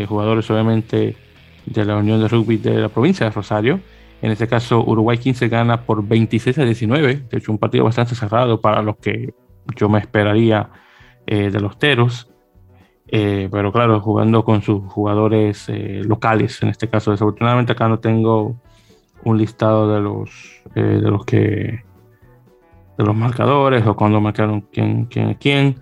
[0.07, 1.17] jugadores obviamente
[1.65, 3.79] de la Unión de Rugby de la provincia de Rosario.
[4.21, 7.27] En este caso, Uruguay 15 gana por 26 a 19.
[7.29, 9.33] De hecho, un partido bastante cerrado para los que
[9.75, 10.69] yo me esperaría
[11.27, 12.31] eh, de los Teros.
[13.07, 16.61] Eh, pero claro, jugando con sus jugadores eh, locales.
[16.63, 18.55] En este caso, desafortunadamente acá no tengo
[19.23, 20.29] un listado de los,
[20.73, 21.83] de los que
[22.97, 25.75] de los marcadores o cuando marcaron quién, quién, quién.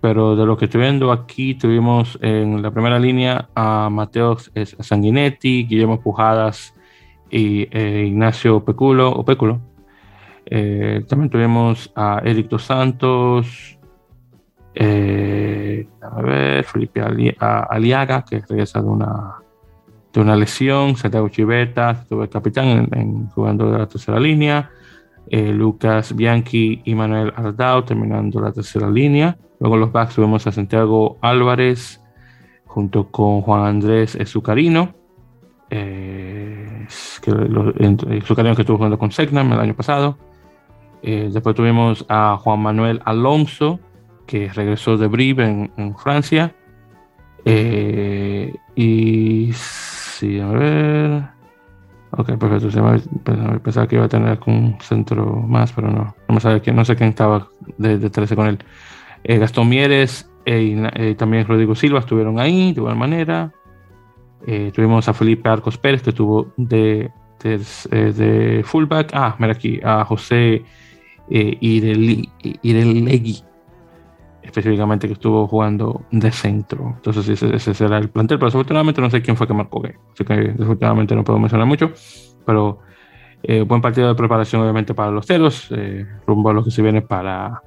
[0.00, 4.36] Pero de lo que estoy viendo aquí, tuvimos en la primera línea a Mateo
[4.80, 6.74] Sanguinetti, Guillermo Pujadas,
[7.32, 9.60] y eh, Ignacio Peculo, o.
[10.46, 13.78] Eh, también tuvimos a Eric Santos,
[14.74, 19.34] eh, a ver, Felipe Aliaga, que regresa de una,
[20.12, 24.70] de una lesión, Santiago Chiveta, estuvo el capitán en, jugando de la tercera línea,
[25.30, 29.38] Lucas Bianchi y Manuel Aldao terminando la tercera línea.
[29.60, 32.02] Luego los backs tuvimos a Santiago Álvarez
[32.66, 34.94] junto con Juan Andrés Ezucarino.
[35.70, 36.86] Eh,
[37.22, 37.30] que
[38.26, 40.18] su que estuvo jugando con Segnam el año pasado.
[41.02, 43.80] Eh, después tuvimos a Juan Manuel Alonso,
[44.26, 46.54] que regresó de Brive en, Francia.
[47.44, 51.22] Eh, y sí, a ver.
[52.12, 52.68] Ok, perfecto.
[53.62, 56.14] Pensaba que iba a tener un centro más, pero no.
[56.28, 58.58] No me sabe que no sé quién estaba de, de 13 con él.
[59.24, 63.52] Gastón Mieres y también Rodrigo Silva estuvieron ahí de igual manera.
[64.46, 67.10] Eh, tuvimos a Felipe Arcos Pérez, que estuvo de,
[67.42, 69.10] de, eh, de, fullback.
[69.14, 70.64] Ah, mira aquí, a José
[71.30, 73.42] eh, Irelegui,
[74.52, 76.92] específicamente, que estuvo jugando de centro.
[76.96, 78.38] Entonces, ese, ese, será el plantel.
[78.38, 79.96] Pero desafortunadamente no sé quién fue que marcó qué.
[80.12, 81.90] Así que desafortunadamente no puedo mencionar mucho.
[82.44, 82.80] Pero
[83.42, 85.68] eh, buen partido de preparación, obviamente, para los ceros.
[86.26, 87.62] rumbo a lo que se viene para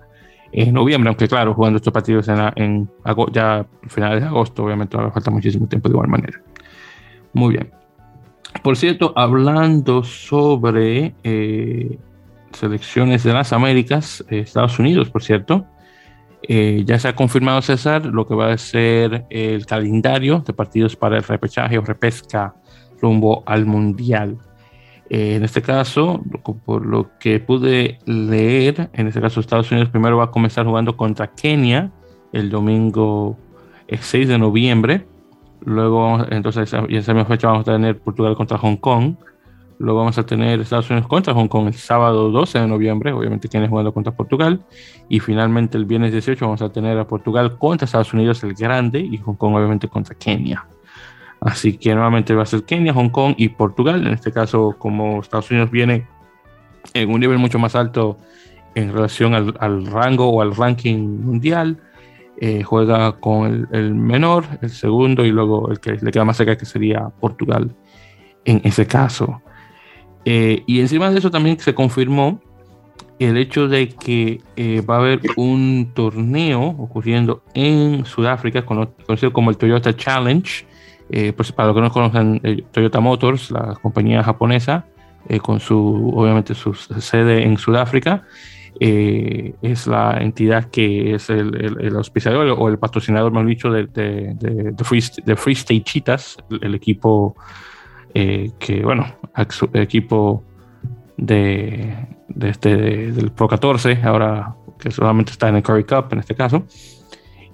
[0.52, 2.89] en noviembre, aunque claro, jugando estos partidos en, en
[3.34, 6.39] ya finales de agosto, obviamente falta muchísimo tiempo de igual manera.
[7.34, 7.71] Muy bien.
[8.63, 12.00] Por cierto, hablando sobre eh,
[12.54, 15.65] selecciones de las Américas, eh, Estados Unidos, por cierto,
[16.43, 20.95] eh, ya se ha confirmado, César, lo que va a ser el calendario de partidos
[20.95, 22.56] para el repechaje o repesca
[23.02, 24.38] rumbo al Mundial.
[25.10, 26.24] en este caso,
[26.65, 30.98] por lo que pude leer, en este caso Estados Unidos primero va a comenzar jugando
[30.98, 31.91] contra Kenia
[32.32, 33.38] el domingo
[33.88, 35.06] 6 de noviembre
[35.65, 39.15] Luego, entonces, y esa misma fecha vamos a tener Portugal contra Hong Kong.
[39.77, 43.49] Luego vamos a tener Estados Unidos contra Hong Kong el sábado 12 de noviembre, obviamente
[43.49, 44.61] quienes jugando contra Portugal.
[45.09, 48.99] Y finalmente el viernes 18 vamos a tener a Portugal contra Estados Unidos el grande
[48.99, 50.65] y Hong Kong obviamente contra Kenia.
[51.41, 54.07] Así que nuevamente va a ser Kenia, Hong Kong y Portugal.
[54.07, 56.07] En este caso, como Estados Unidos viene
[56.93, 58.17] en un nivel mucho más alto
[58.75, 61.77] en relación al, rango o al ranking mundial,
[62.41, 66.57] eh, juega con el, menor, el segundo y luego el que le queda más cerca
[66.57, 67.73] que sería Portugal
[68.43, 69.41] en ese caso.
[70.25, 72.41] Eh, y encima de eso también se confirmó
[73.19, 79.51] el hecho de que eh, va a haber un torneo ocurriendo en Sudáfrica conocido como
[79.51, 80.65] el Toyota Challenge.
[81.38, 84.85] pues para los que no conocen, Toyota Motors, la compañía japonesa,
[85.41, 88.23] con su obviamente su sede en Sudáfrica.
[88.79, 93.85] Eh, es la entidad que es el, el, auspiciador o el patrocinador, más dicho, de,
[93.85, 97.38] de, de, Free, de Free State Cheetahs, el, equipo
[98.15, 99.06] eh, que, bueno,
[99.73, 100.41] equipo
[101.17, 101.95] de,
[102.30, 102.78] de este,
[103.12, 106.63] del Pro 14, ahora que solamente está en el Curry Cup en este caso.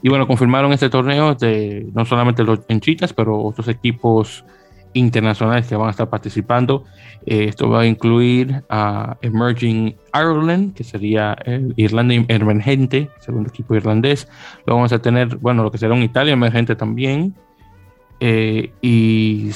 [0.03, 4.45] Y bueno, confirmaron este torneo de no solamente los en Cheetahs, pero otros equipos
[4.93, 6.83] internacionales que van a estar participando.
[7.25, 13.75] Eh, esto va a incluir a Emerging Ireland, que sería el Irlanda emergente, segundo equipo
[13.75, 14.27] irlandés.
[14.65, 17.35] Luego vamos a tener, bueno, lo que será un Italia emergente también.
[18.23, 19.51] Eh, y,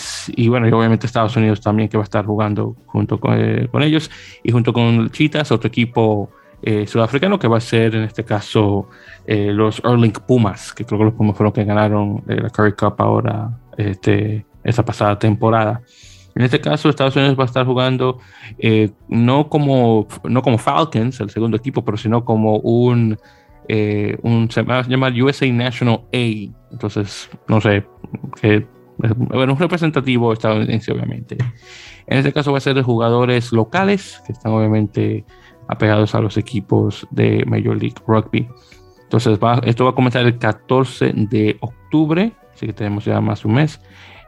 [0.50, 3.84] bueno, y obviamente Estados Unidos también que va a estar jugando junto con, eh, con
[3.84, 4.10] ellos.
[4.44, 6.30] Y junto con Chitas, otro equipo
[6.88, 8.90] sudafricano que va a ser en este caso
[9.28, 12.96] los Erling Pumas, que creo que los Pumas fueron los que ganaron la Curry Cup
[12.98, 15.84] ahora este, esa pasada temporada.
[16.36, 18.20] En este caso, Estados Unidos va a estar jugando
[18.58, 23.18] eh, no, como, no como Falcons, el segundo equipo, pero sino como un,
[23.68, 26.52] eh, un se va a llamar USA National A.
[26.72, 27.86] Entonces, no sé,
[28.42, 28.66] que,
[28.98, 31.38] bueno, un representativo estadounidense, obviamente.
[32.08, 35.26] En este caso va a ser de jugadores locales, que están obviamente
[35.68, 38.48] apegados a los equipos de Major League Rugby.
[39.04, 43.56] Entonces, esto va a comenzar el 14 de octubre, así que tenemos ya más un
[43.56, 43.82] mes.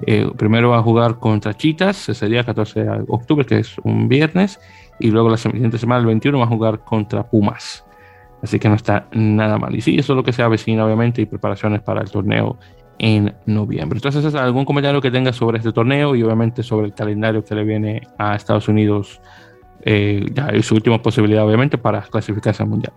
[0.06, 4.60] Eh, primero va a jugar contra Chitas, sería 14 de octubre, que es un viernes,
[5.00, 7.87] y luego la siguiente semana, el 21, va a jugar contra Pumas.
[8.42, 9.76] Así que no está nada mal.
[9.76, 12.58] Y sí, eso es lo que se avecina, obviamente, y preparaciones para el torneo
[13.00, 13.98] en noviembre.
[13.98, 17.56] Entonces, ¿es algún comentario que tenga sobre este torneo y obviamente sobre el calendario que
[17.56, 19.22] le viene a Estados Unidos
[19.82, 22.94] eh, ya y su última posibilidad, obviamente, para clasificarse al mundial?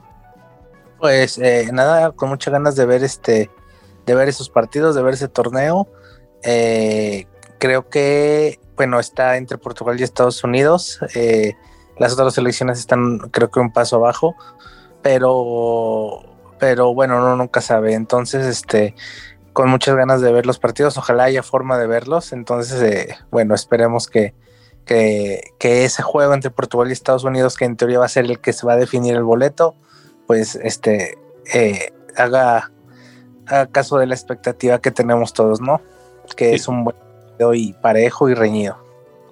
[0.99, 3.51] Pues eh, nada, con muchas ganas de ver este,
[4.07, 5.89] de ver esos partidos, de ver ese torneo.
[6.43, 7.27] Eh,
[7.59, 11.01] creo que, bueno, está entre Portugal y Estados Unidos.
[11.15, 11.55] Eh,
[11.99, 14.35] las otras selecciones están, creo que un paso abajo,
[15.03, 16.23] pero,
[16.59, 17.95] pero bueno, uno nunca sabe.
[17.95, 18.95] Entonces, este,
[19.53, 22.33] con muchas ganas de ver los partidos, ojalá haya forma de verlos.
[22.33, 24.35] Entonces, eh, bueno, esperemos que,
[24.85, 28.41] que, ese juego entre Portugal y Estados Unidos, que en teoría va a ser el
[28.41, 29.75] que se va a definir el boleto,
[30.27, 31.19] pues este
[32.17, 32.71] haga,
[33.47, 35.81] haga caso de la expectativa que tenemos todos, ¿no?
[36.37, 36.97] que es un buen
[37.55, 38.77] y parejo y reñido.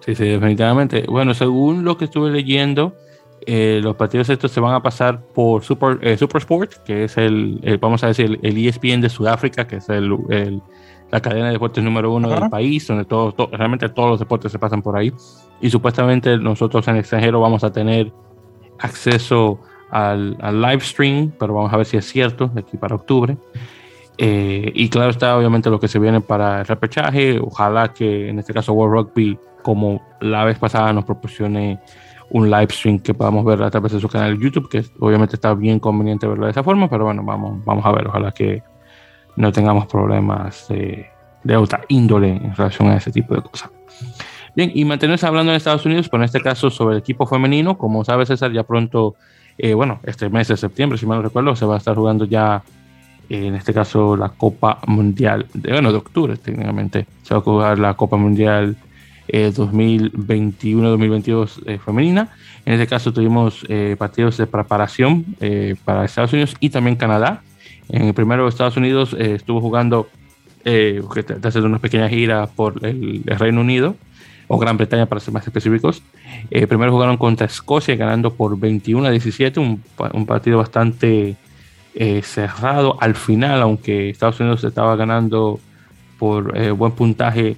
[0.05, 1.05] Sí, sí, definitivamente.
[1.09, 2.95] Bueno, según lo que estuve leyendo,
[3.51, 7.17] eh, los partidos estos se van a pasar por Super, eh, Super Sport, que es
[7.17, 10.11] el, vamos a decir, el ESPN de Sudáfrica, que es el,
[11.11, 14.59] la cadena de deportes número uno del país, donde todo, realmente todos los deportes se
[14.59, 15.15] pasan por ahí.
[15.63, 18.13] Y supuestamente nosotros en el extranjero vamos a tener
[18.81, 22.97] acceso al, al live stream, pero vamos a ver si es cierto, de aquí para
[22.97, 23.39] octubre.
[24.19, 27.39] Eh, y claro está obviamente lo que se viene para el repechaje.
[27.41, 31.81] Ojalá que en este caso World Rugby, como la vez pasada, nos proporcione
[32.31, 35.37] un live stream que podamos ver a través de su canal de YouTube, que obviamente
[35.37, 38.07] está bien conveniente verlo de esa forma, pero bueno, vamos, vamos a ver.
[38.07, 38.63] Ojalá que
[39.37, 41.07] no tengamos problemas de,
[41.45, 43.71] de otra índole en relación a ese tipo de cosas.
[44.55, 47.79] Bien, y mantenerse hablando en Estados Unidos, pero en este caso sobre el equipo femenino,
[47.79, 49.15] como sabe César, ya pronto,
[49.57, 52.25] eh, bueno, este mes de septiembre, si mal no recuerdo, se va a estar jugando
[52.25, 52.63] ya
[53.29, 57.79] en este caso la Copa Mundial, de, bueno, de octubre técnicamente, se va a jugar
[57.79, 58.77] la Copa Mundial
[59.29, 62.29] 2021-2022 eh, eh, femenina.
[62.65, 65.25] En este caso tuvimos eh, partidos de preparación
[65.85, 67.43] para Estados Unidos y también Canadá.
[67.89, 70.09] En el primero Estados Unidos estuvo jugando,
[70.65, 73.97] está haciendo una pequeña gira por el, Reino Unido,
[74.47, 76.03] o Gran Bretaña para ser más específicos.
[76.69, 79.83] primero jugaron contra Escocia ganando por 21 a 17, un,
[80.27, 81.37] partido bastante
[82.23, 85.59] cerrado al final, aunque Estados Unidos estaba ganando
[86.19, 87.57] por buen puntaje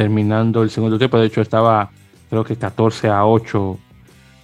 [0.00, 1.18] terminando el segundo tiempo.
[1.18, 1.90] De hecho, estaba
[2.30, 3.78] creo que 14 a 8,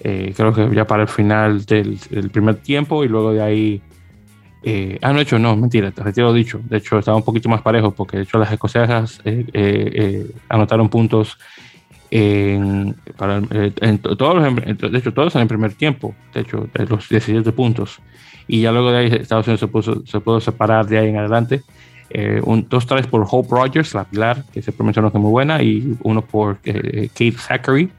[0.01, 1.99] eh, creo que ya para el final del,
[2.31, 3.83] primer tiempo y luego de ahí...
[5.01, 6.61] ah, no, hecho, no, mentira, te retiro dicho.
[6.69, 9.23] De hecho, estaba un poquito más parejo porque de hecho las escocesas
[10.51, 11.39] anotaron puntos
[12.11, 14.55] en, para, en todos los,
[14.93, 17.99] de hecho, todos en el primer tiempo, de hecho, los 17 puntos
[18.49, 21.17] y ya luego de ahí Estados Unidos se, puso, se pudo separar de ahí en
[21.17, 21.63] adelante.
[22.11, 25.31] Eh, un, dos tres por Hope Rogers, la pilar, que se mencionó que es muy
[25.31, 27.91] buena, y uno por eh, Kate Zachary,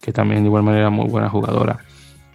[0.00, 1.78] que también de igual manera muy buena jugadora.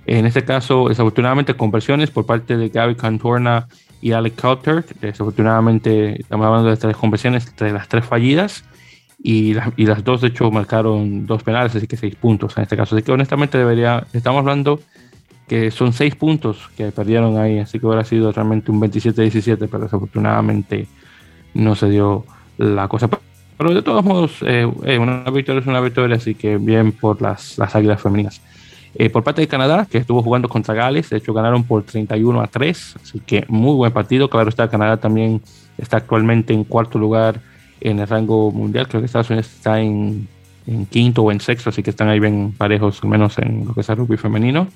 [0.05, 3.67] En este caso, desafortunadamente, conversiones por parte de Gabby Cantorna
[4.01, 4.83] y Alec Coulter.
[4.99, 8.65] Desafortunadamente, estamos hablando de tres conversiones, de las tres fallidas.
[9.23, 12.75] Y, y, las dos, de hecho, marcaron dos penales, así que seis puntos en este
[12.75, 12.95] caso.
[12.95, 14.79] Así que honestamente debería, estamos hablando
[15.47, 19.83] que son seis puntos que perdieron ahí, así que hubiera sido realmente un 27-17, pero
[19.83, 20.87] desafortunadamente
[21.53, 22.25] no se dio
[22.57, 23.09] la cosa.
[23.57, 27.21] Pero de todos modos, eh, eh, una victoria es una victoria, así que bien por
[27.21, 28.41] las, las águilas femeninas.
[28.95, 32.41] Eh, por parte de Canadá, que estuvo jugando contra Gales, de hecho ganaron por 31
[32.41, 34.29] a 3, así que muy buen partido.
[34.29, 35.41] Claro está, Canadá también
[35.77, 37.39] está actualmente en cuarto lugar
[37.79, 40.27] en el rango mundial, creo que Estados Unidos está en,
[40.67, 43.73] en quinto o en sexto, así que están ahí bien parejos, al menos en lo
[43.73, 44.67] que es el rugby femenino.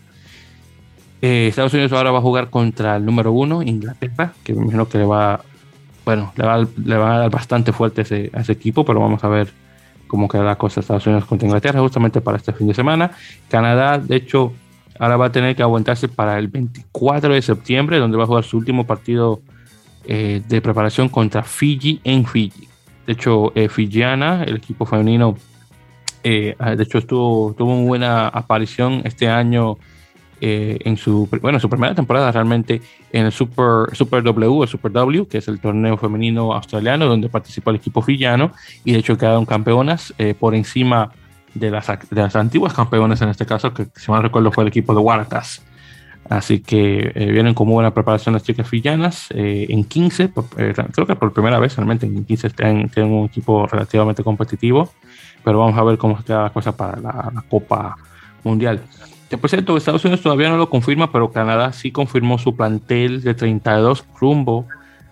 [1.21, 4.99] Estados Unidos ahora va a jugar contra el número uno, Inglaterra, que me imagino que
[4.99, 5.41] le va,
[6.05, 9.23] bueno, le va, le va a dar bastante fuerte ese, a ese equipo, pero vamos
[9.23, 9.49] a ver
[10.07, 13.11] cómo queda la cosa Estados Unidos contra Inglaterra justamente para este fin de semana.
[13.49, 14.53] Canadá, de hecho,
[14.99, 18.43] ahora va a tener que aguantarse para el 24 de septiembre, donde va a jugar
[18.43, 19.41] su último partido
[20.05, 22.67] eh, de preparación contra Fiji en Fiji.
[23.07, 25.35] De hecho, eh, Fijiana, el equipo femenino,
[26.23, 29.77] eh, de hecho estuvo, tuvo una buena aparición este año
[30.45, 32.81] en su, bueno, su primera temporada realmente
[33.11, 37.29] en el Super, Super W, el Super W, que es el torneo femenino australiano donde
[37.29, 38.51] participó el equipo fijiano
[38.83, 41.11] y de hecho quedaron campeonas por encima
[41.55, 44.67] de las, de las antiguas campeonas en este caso, que si mal recuerdo fue el
[44.67, 45.63] equipo de Waratahs.
[46.29, 49.27] Así que eh, vienen con buena preparación las chicas fillanas.
[49.31, 53.67] Eh, en 15, eh, creo que por primera vez realmente en 15 tienen, un equipo
[53.67, 54.91] relativamente competitivo.
[55.43, 57.95] Pero vamos a ver cómo queda la cosa para la, Copa
[58.43, 58.81] Mundial.
[59.38, 63.33] Por cierto, Estados Unidos todavía no lo confirma, pero Canadá sí confirmó su plantel de
[63.33, 64.65] 32 rumbo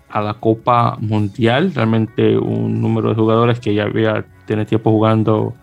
[0.10, 1.74] a la Copa Mundial.
[1.74, 5.54] Realmente un número de jugadores que ya había tiene tiempo jugando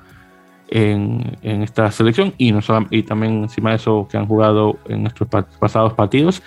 [0.70, 5.28] en, esta selección y, no y también encima de eso que han jugado en nuestros
[5.58, 6.42] pasados partidos.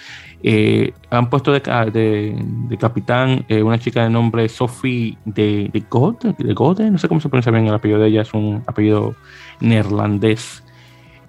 [0.45, 5.86] Eh, han puesto de, de, capitán eh, una chica de nombre Sophie de, de
[6.38, 9.16] de Gode, no sé cómo se pronuncia bien el apellido de ella, es un apellido
[9.61, 10.64] neerlandés.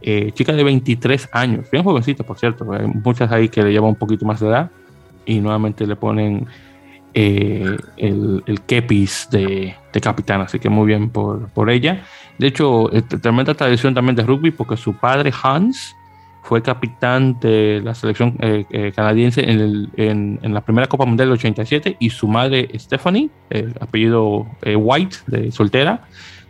[0.07, 2.71] Eh, chica de 23 años, bien jovencita, por cierto.
[2.73, 4.71] Hay muchas ahí que le llevan un poquito más de edad
[5.25, 6.47] y nuevamente le ponen
[7.15, 12.05] el, el kepis de, de capitán, así que muy bien por, por ella.
[12.39, 12.91] De hecho,
[13.23, 15.95] tremenda tradición también de rugby porque su padre Hans
[16.45, 21.39] fue capitán de la selección eh, eh, canadiense en, en, la primera Copa Mundial del
[21.39, 26.07] 87 y su madre Stephanie, el apellido eh, White, de soltera,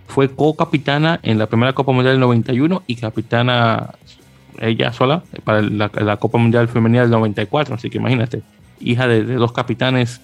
[0.07, 3.94] fue co-capitana en la primera Copa Mundial del 91 y capitana
[4.61, 7.74] ella sola para la, Copa Mundial Femenina del 94.
[7.74, 8.42] Así que imagínate,
[8.80, 10.20] hija de, dos capitanes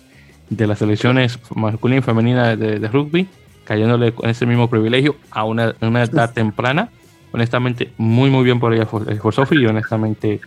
[0.48, 3.28] de las selecciones masculina y femenina de rugby
[3.70, 6.88] cayéndole con ese mismo privilegio a una, edad temprana.
[7.30, 10.40] Honestamente, muy, muy bien por ella, por, eh, Sophie, y honestamente,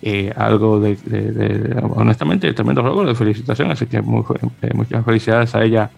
[0.00, 0.96] eh, algo de,
[1.90, 4.02] honestamente, tremendo logro de felicitación, así que eh,
[4.72, 5.90] muchas felicidades a ella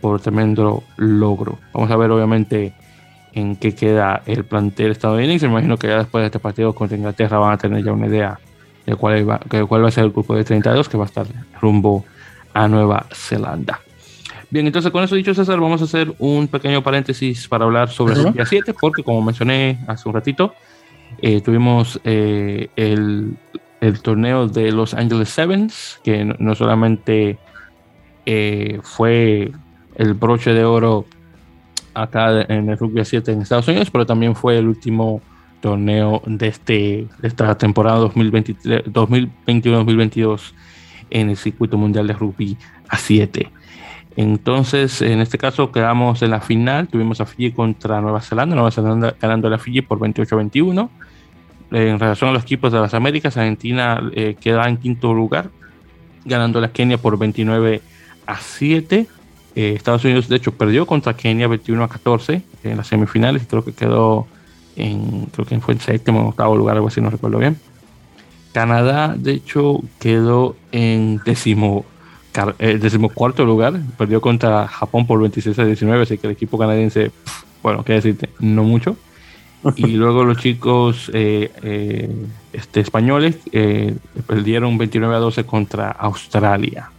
[0.00, 1.58] por tremendo logro.
[1.72, 2.72] Vamos a ver, obviamente,
[3.32, 5.46] en qué queda el plantel estadounidense.
[5.46, 8.06] Me imagino que ya después de este partido contra Inglaterra van a tener ya una
[8.06, 8.38] idea
[8.86, 11.06] de cuál va, de cuál va a ser el grupo de 32 que va a
[11.06, 11.26] estar
[11.60, 12.04] rumbo
[12.54, 13.80] a Nueva Zelanda.
[14.50, 18.14] Bien, entonces con eso dicho, César, vamos a hacer un pequeño paréntesis para hablar sobre
[18.14, 20.54] el día 7, porque como mencioné hace un ratito,
[21.20, 23.36] eh, tuvimos eh, el,
[24.02, 27.38] torneo de Los Angeles Sevens, que no, solamente
[28.24, 29.52] eh, fue
[29.98, 31.04] el broche de oro
[31.92, 35.20] acá en el rugby 7 en Estados Unidos, pero también fue el último
[35.60, 40.52] torneo de, este, de esta temporada 2021-2022
[41.10, 42.56] en el circuito mundial de rugby
[42.88, 43.50] a 7.
[44.16, 48.70] Entonces, en este caso quedamos en la final, tuvimos a Fiji contra Nueva Zelanda, Nueva
[48.70, 50.88] Zelanda ganando la Fiji por 28-21.
[51.70, 55.50] En relación a los equipos de las Américas, Argentina eh, queda en quinto lugar,
[56.24, 57.82] ganando la Kenia por 29
[58.26, 59.06] a 7.
[59.58, 63.64] Eh, Estados Unidos, de hecho, perdió contra Kenia 21 a 14 en las semifinales, creo
[63.64, 64.28] que quedó
[64.76, 67.58] en, creo que fue en séptimo o octavo lugar, algo así, no recuerdo bien.
[68.52, 71.84] Canadá, de hecho, quedó en décimo
[72.60, 77.10] eh, decimocuarto lugar, perdió contra Japón por 26 a 19, así que el equipo canadiense,
[77.60, 78.96] bueno, qué decirte, no mucho.
[79.74, 82.08] Y luego los chicos eh, eh,
[82.52, 83.38] este, españoles
[84.24, 86.92] perdieron 29 a 12 contra Australia.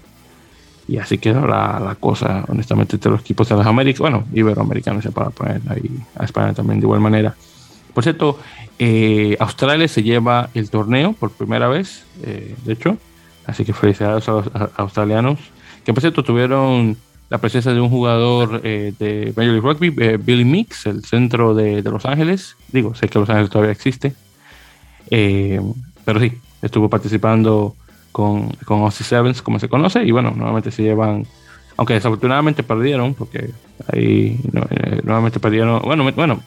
[0.89, 5.05] Y así quedó la, la, cosa, honestamente, entre los equipos de las Américas, bueno, iberoamericanos,
[5.13, 7.35] para poner ahí a España también de igual manera.
[7.93, 8.39] Por cierto,
[9.39, 12.97] Australia se lleva el torneo por primera vez, de hecho,
[13.49, 15.39] Así que felicidades a los australianos,
[15.83, 16.97] que por cierto tuvieron
[17.31, 21.55] la presencia de un jugador eh, de Major League Rugby, eh, Billy Mix, el centro
[21.55, 22.55] de, Los Ángeles.
[22.71, 24.13] Digo, sé que Los Ángeles todavía existe.
[25.09, 25.59] Eh,
[26.05, 27.75] pero sí, estuvo participando
[28.11, 31.25] con, con Aussie Sevens, como se conoce, y bueno, nuevamente se llevan,
[31.77, 33.51] aunque desafortunadamente perdieron, porque
[33.91, 34.39] ahí
[35.03, 36.41] nuevamente perdieron, bueno, bueno,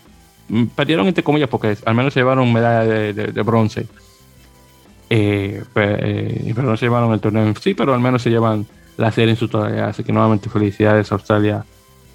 [0.74, 3.86] perdieron entre comillas, porque al menos se llevaron medalla de bronce
[5.14, 8.64] eh, eh, pero no se llevaron el torneo en sí, pero al menos se llevan
[8.96, 9.90] la serie en su totalidad.
[9.90, 11.66] Así que nuevamente felicidades a Australia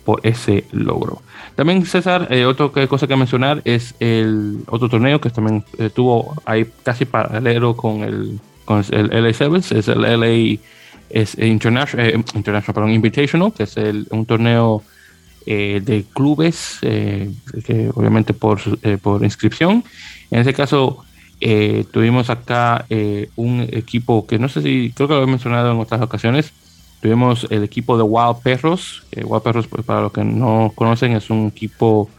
[0.03, 1.21] por ese logro.
[1.55, 6.65] También César, eh, otra cosa que mencionar es el otro torneo que también estuvo ahí
[6.81, 10.59] casi paralelo con el, con el LA Sevens, es el LA
[11.09, 14.83] es International, International perdón, Invitational, que es el, un torneo
[15.45, 18.59] de clubes, que obviamente por,
[18.99, 19.81] por inscripción.
[20.29, 21.05] En este caso,
[21.39, 25.71] eh, tuvimos acá eh, un equipo que no sé si, creo que lo he mencionado
[25.71, 26.51] en otras ocasiones,
[26.99, 29.03] tuvimos el equipo de Wild Perros.
[29.15, 32.09] Wild Perros, pues, para los que no conocen, es un equipo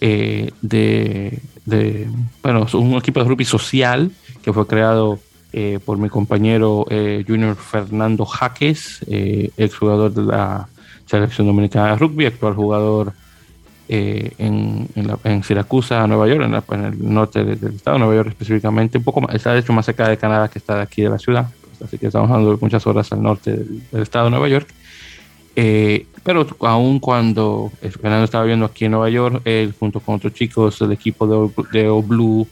[0.00, 0.52] de,
[1.64, 2.08] de,
[2.42, 4.10] bueno, es un equipo de rugby social
[4.42, 5.18] que fue creado
[5.84, 6.84] por mi compañero
[7.26, 9.04] Junior Fernando Jaques,
[9.56, 10.68] exjugador de la
[11.06, 13.12] selección dominicana de rugby, actual jugador
[13.88, 14.88] eh, en,
[15.22, 19.20] en, Siracusa, Nueva York, en, el norte del, estado de Nueva York específicamente, un poco
[19.20, 21.48] más, está de hecho más cerca de Canadá que está de aquí de la ciudad,
[21.84, 24.68] así que estamos hablando de muchas horas al norte del, estado de Nueva York.
[25.54, 30.34] Eh, pero aún cuando Fernando estaba viviendo aquí en Nueva York, él junto con otros
[30.34, 32.46] chicos del equipo de, O Blue,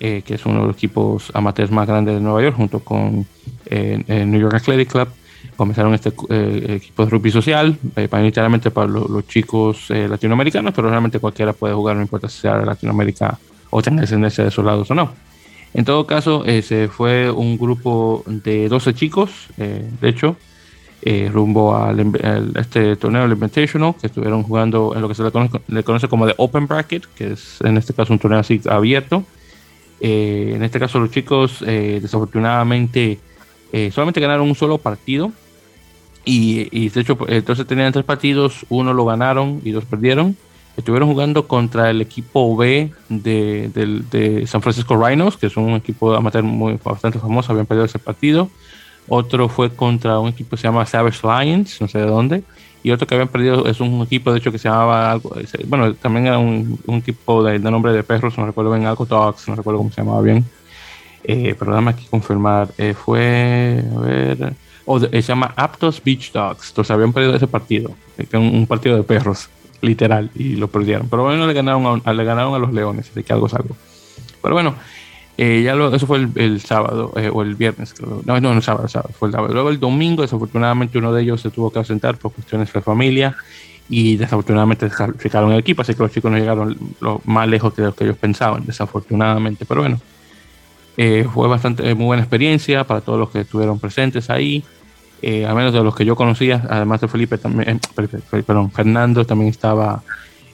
[0.00, 3.26] eh, que es uno de los equipos amateurs más grandes de Nueva York, junto con
[3.70, 5.08] New York Athletic Club,
[5.56, 10.72] comenzaron este eh, equipo de rugby social, eh, para, literalmente para los chicos eh, latinoamericanos,
[10.74, 13.38] pero realmente cualquiera puede jugar, no importa si sea de Latinoamérica
[13.70, 15.12] o tenga descendencia de esos lados o no.
[15.74, 20.36] En todo caso, se fue un grupo de 12 chicos, de hecho,
[21.30, 21.94] rumbo a
[22.54, 26.08] este torneo, el Invitational, que estuvieron jugando en lo que se le conoce, le conoce
[26.08, 29.24] como de Open Bracket, que es en este caso un torneo así abierto.
[30.00, 33.18] En este caso, los chicos desafortunadamente
[33.90, 35.32] solamente ganaron un solo partido
[36.28, 40.36] y, de hecho, entonces tenían tres partidos, uno lo ganaron y dos perdieron.
[40.76, 43.70] Estuvieron jugando contra el equipo B de,
[44.10, 48.00] de, San Francisco Rhinos, que es un equipo amateur muy bastante famoso, habían perdido ese
[48.00, 48.50] partido.
[49.08, 52.42] Otro fue contra un equipo que se llama Savage Lions, no sé de dónde.
[52.86, 55.34] Y otro que habían perdido es un equipo, de hecho, que se llamaba algo.
[55.66, 59.48] Bueno, también era un, un equipo de, nombre de perros, no recuerdo bien, algo Dogs,
[59.48, 60.44] no recuerdo cómo se llamaba bien.
[61.24, 62.68] Eh, pero nada más que confirmar.
[62.78, 63.82] Eh, fue.
[63.92, 66.68] A ver o se llama Aptos Beach Dogs.
[66.68, 67.90] Entonces habían perdido ese partido,
[68.34, 69.48] un, un partido de perros,
[69.80, 71.08] literal, y lo perdieron.
[71.08, 73.76] Pero bueno, le ganaron a, le ganaron a los Leones, así que algo es algo.
[74.40, 74.76] Pero bueno,
[75.38, 78.22] eh, ya lo, eso fue el, sábado eh, o el viernes, creo.
[78.24, 79.52] No, no, no, sábado, sábado, fue el sábado.
[79.52, 83.36] Luego el domingo, desafortunadamente, uno de ellos se tuvo que ausentar por cuestiones de familia
[83.88, 87.84] y desafortunadamente sacrificaron el equipo, así que los chicos no llegaron lo más lejos de
[87.84, 89.64] lo que ellos pensaban, desafortunadamente.
[89.66, 90.00] Pero bueno,
[90.96, 94.64] eh, fue bastante muy buena experiencia para todos los que estuvieron presentes ahí.
[95.22, 99.24] Eh, al menos de los que yo conocía, además de Felipe, también, eh, perdón, Fernando,
[99.24, 100.02] también estaba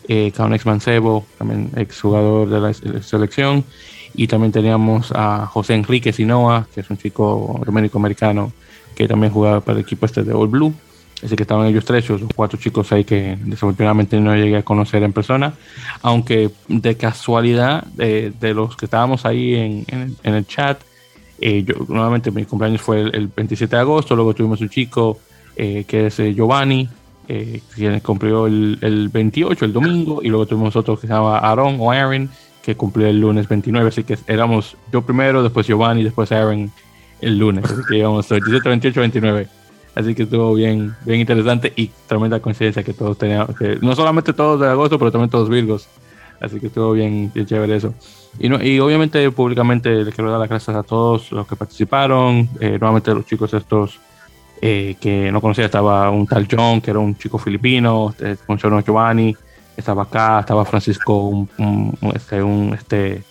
[0.09, 3.65] eh, ex Mancebo, también exjugador de la selección,
[4.15, 8.53] y también teníamos a José Enrique Sinoa, que es un chico romérico-americano
[8.95, 10.75] que también jugaba para el equipo este de All Blue,
[11.23, 15.03] así que estaban ellos tres, los cuatro chicos ahí que desafortunadamente no llegué a conocer
[15.03, 15.55] en persona,
[16.03, 19.87] aunque de casualidad de, los que estábamos ahí en,
[20.23, 20.83] en el chat,
[21.45, 25.19] eh, yo, nuevamente mi cumpleaños fue el, 27 de agosto, luego tuvimos un chico
[25.57, 26.89] eh, que es eh, Giovanni,
[27.75, 31.79] quien cumplió el, el, 28, el domingo, y luego tuvimos otro que se llama Aaron
[31.81, 32.31] o Aaron,
[32.63, 36.71] que cumplió el lunes 29, así que éramos yo primero, después Giovanni, después Aaron
[37.21, 39.49] el lunes, así que íbamos 27, 28, 29.
[39.95, 44.33] Así que estuvo bien, bien interesante y tremenda coincidencia que todos teníamos, que no solamente
[44.33, 45.87] todos de agosto, pero también todos Virgos.
[46.41, 47.95] Así que estuvo bien, bien chévere eso.
[48.39, 52.49] Y, no, y obviamente públicamente le quiero dar las gracias a todos los que participaron,
[52.59, 54.01] eh, nuevamente los chicos estos
[54.61, 58.37] eh, que no conocía, estaba un tal John, que era un chico filipino, eh,
[58.85, 59.37] Giovanni,
[59.77, 61.49] estaba acá, estaba Francisco, un,
[62.15, 62.43] este,
[62.75, 63.25] este,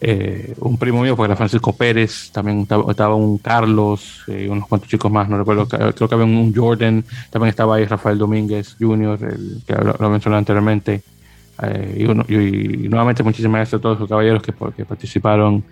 [0.00, 4.88] eh, un primo mío, porque era Francisco Pérez, también estaba, un Carlos, y unos cuantos
[4.88, 9.18] chicos más, no recuerdo, creo que había un Jordan, también estaba ahí Rafael Domínguez Jr.,
[9.22, 11.02] el, que lo mencioné anteriormente.
[11.62, 15.64] Eh, y, nuevamente muchísimas gracias a todos los caballeros que, participaron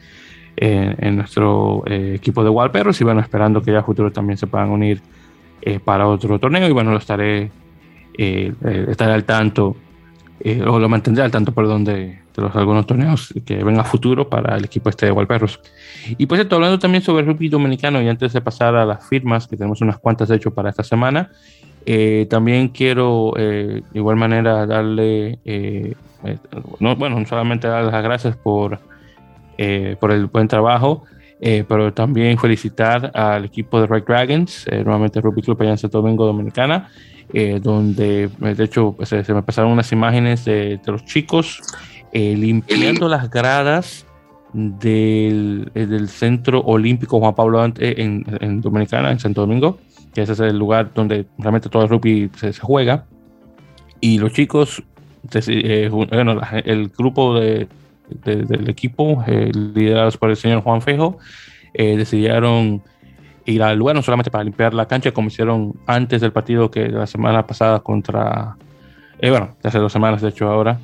[0.56, 4.46] en, nuestro eh, equipo de Walperros y bueno, esperando que ya a futuro también se
[4.46, 5.02] puedan unir
[5.62, 7.50] eh, para otro torneo y bueno, lo estaré,
[8.16, 9.76] estaré al tanto,
[10.66, 14.28] o lo mantendré al tanto, perdón, de, de, los algunos torneos que ven a futuro
[14.28, 15.60] para el equipo este de Walperros.
[16.18, 19.08] Y pues esto, hablando también sobre el rugby dominicano y antes de pasar a las
[19.08, 21.30] firmas, que tenemos unas cuantas de hecho para esta semana,
[21.84, 25.94] eh, también quiero, eh, de igual manera, darle, eh,
[26.78, 28.78] no, bueno, no solamente dar las gracias por,
[30.00, 31.04] por el buen trabajo,
[31.40, 36.88] pero también felicitar al equipo de Red Dragons, nuevamente Rugby Club Santo Domingo Dominicana,
[37.62, 41.60] donde de hecho pues, se, me pasaron unas imágenes de, los chicos
[42.12, 44.06] limpiando las gradas
[44.52, 49.78] del, del, Centro Olímpico Juan Pablo en, en Dominicana, en Santo Domingo
[50.14, 53.06] que ese es el lugar donde realmente todo el rugby se, juega.
[54.00, 54.82] Y los chicos,
[55.46, 57.68] eh, bueno, el grupo de,
[58.24, 61.18] del equipo, eh, liderados por el señor Juan Fejo,
[61.74, 62.82] eh, decidieron
[63.44, 66.88] ir al lugar no solamente para limpiar la cancha, como hicieron antes del partido que
[66.88, 68.56] la semana pasada contra,
[69.20, 70.78] bueno, hace dos semanas de hecho ahora,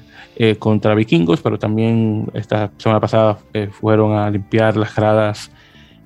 [0.59, 3.39] contra vikingos, pero también esta semana pasada
[3.73, 5.51] fueron a limpiar las gradas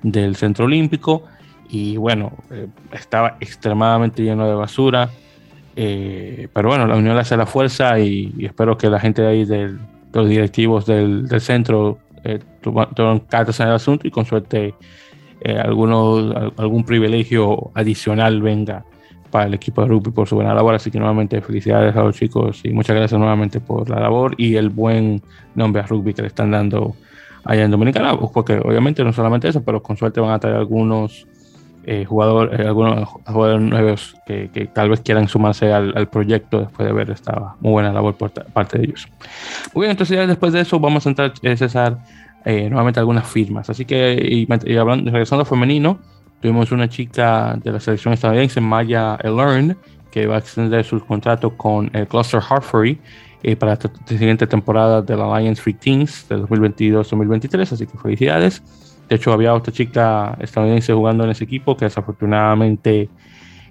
[0.01, 1.23] del centro olímpico
[1.73, 5.09] y bueno, eh, estaba extremadamente lleno de basura.
[5.75, 9.45] Eh, pero bueno, la unión hace la fuerza y, espero que la gente de ahí,
[9.45, 9.79] del,
[10.13, 14.75] los directivos del, del centro, eh, tomen cartas en el asunto y con suerte
[15.43, 18.85] eh, algunos, algún privilegio adicional venga
[19.29, 20.75] para el equipo de rugby por su buena labor.
[20.75, 24.55] Así que nuevamente felicidades a los chicos y muchas gracias nuevamente por la labor y
[24.55, 25.21] el buen
[25.55, 26.95] nombre a rugby que le están dando
[27.43, 31.27] allá en Dominicana, porque obviamente no solamente eso, pero con suerte van a traer algunos
[31.85, 36.61] eh, jugadores, eh, algunos jugadores nuevos que, que, tal vez quieran sumarse al, al, proyecto
[36.61, 39.09] después de ver esta muy buena labor por parte de ellos.
[39.73, 41.97] Muy bien, entonces ya después de eso vamos a entrar, eh, César,
[42.45, 43.69] eh, nuevamente algunas firmas.
[43.69, 45.99] Así que, y, y hablando, regresando a femenino,
[46.41, 49.77] tuvimos una chica de la selección estadounidense, Maya Elern,
[50.11, 52.97] que va a extender su contrato con el Cluster Hartford
[53.43, 58.61] eh, para la siguiente temporada de la Alliance Free Teams de 2022-2023, así que felicidades.
[59.09, 63.09] De hecho, había otra chica estadounidense jugando en ese equipo que desafortunadamente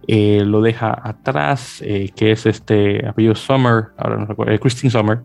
[0.06, 4.90] eh, lo deja atrás, eh, que es este apellido Summer, ahora no recuerdo, eh, Christine
[4.90, 5.20] Summer,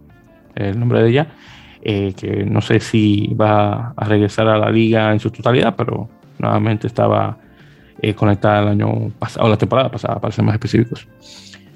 [0.56, 1.28] el nombre de ella,
[1.82, 6.09] eh, que no sé si va a regresar a la liga en su totalidad, pero
[6.39, 7.38] nuevamente estaba
[8.01, 11.07] eh, conectada el año pasado, la temporada pasada, para ser más específicos.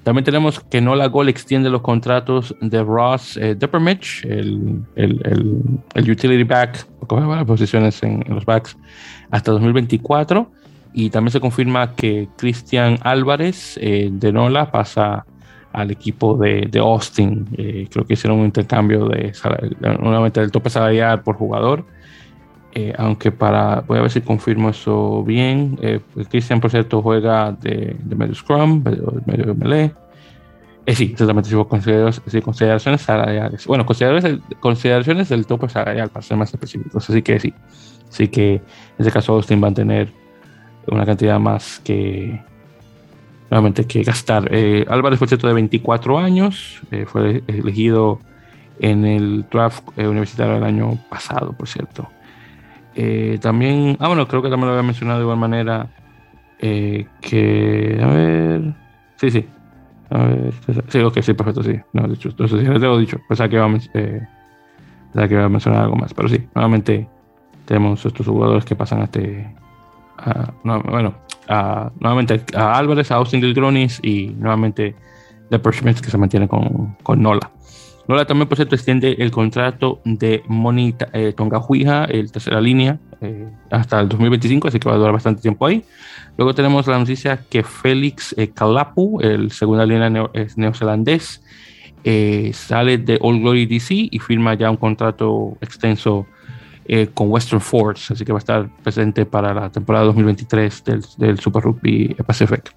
[0.04, 5.62] También tenemos que Nola Gol extiende los contratos de Ross eh, Deppermich, el, el, el,
[5.94, 8.76] el, utility back, coge varias posiciones en, en, los backs,
[9.30, 10.52] hasta 2024.
[10.94, 15.26] Y también se confirma que Cristian Álvarez eh, de Nola pasa
[15.74, 17.48] al equipo de, de Austin.
[17.58, 19.34] Eh, creo que hicieron un intercambio de
[20.00, 21.86] nuevamente del tope salarial por jugador.
[22.74, 25.78] Eh, aunque para, voy a ver si confirmo eso bien.
[25.82, 26.00] Eh,
[26.30, 29.92] Cristian, por cierto, juega de, de medio scrum, medio, medio melee.
[30.86, 33.68] Eh, sí, exactamente, si consideraciones, consideraciones salariales.
[33.68, 37.10] Bueno, consideraciones, consideraciones del tope salarial, para ser más específicos.
[37.10, 37.54] Así que sí,
[38.10, 38.62] sí que en
[38.98, 40.10] ese caso Austin va a tener
[40.88, 42.42] una cantidad más que
[43.52, 44.48] nuevamente que gastar.
[44.52, 48.20] Eh, Álvarez, cierto, de 24 años, eh, fue elegido
[48.80, 52.10] en el draft universitario del año pasado, por cierto.
[52.96, 55.88] Eh, también, ah, bueno, creo que también lo había mencionado de igual manera.
[56.60, 58.74] Eh, que, a ver,
[59.18, 59.48] sí, sí.
[60.10, 60.54] A ver,
[60.88, 61.80] sí, ok, sí, perfecto, sí.
[61.94, 63.18] No, de hecho, entonces sí, les he dicho.
[63.28, 64.28] Pensaba que, iba a, eh,
[65.08, 67.08] pensaba que iba a mencionar algo más, pero sí, nuevamente
[67.66, 69.54] tenemos estos jugadores que pasan a este.
[70.64, 71.16] Bueno,
[71.48, 74.96] a, nuevamente a Álvarez, a Austin Gilgronis y nuevamente
[75.50, 77.52] de Schmidt que se mantiene con, con Nola.
[78.08, 83.48] Nola también, por cierto, extiende el contrato de Moni eh, Tongajuija, el tercera línea, eh,
[83.70, 85.84] hasta el 2025, así que va a durar bastante tiempo ahí.
[86.38, 91.42] Luego tenemos la noticia que Félix eh, Kalapu, el segunda línea neo, neozelandés,
[92.04, 96.26] eh, sale de All Glory DC y firma ya un contrato extenso
[97.14, 100.84] con Western Force, así que va a estar presente para la temporada 2023
[101.18, 102.74] del, Super Rugby Pacific.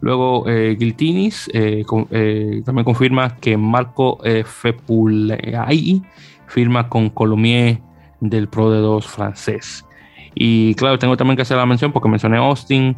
[0.00, 6.02] Luego eh, Giltinis eh, eh, también confirma que Marco eh, Fepulai
[6.46, 7.80] firma con Colomier
[8.20, 9.84] del Pro de 2 francés.
[10.34, 12.94] Y claro, tengo también que hacer la mención porque mencioné Austin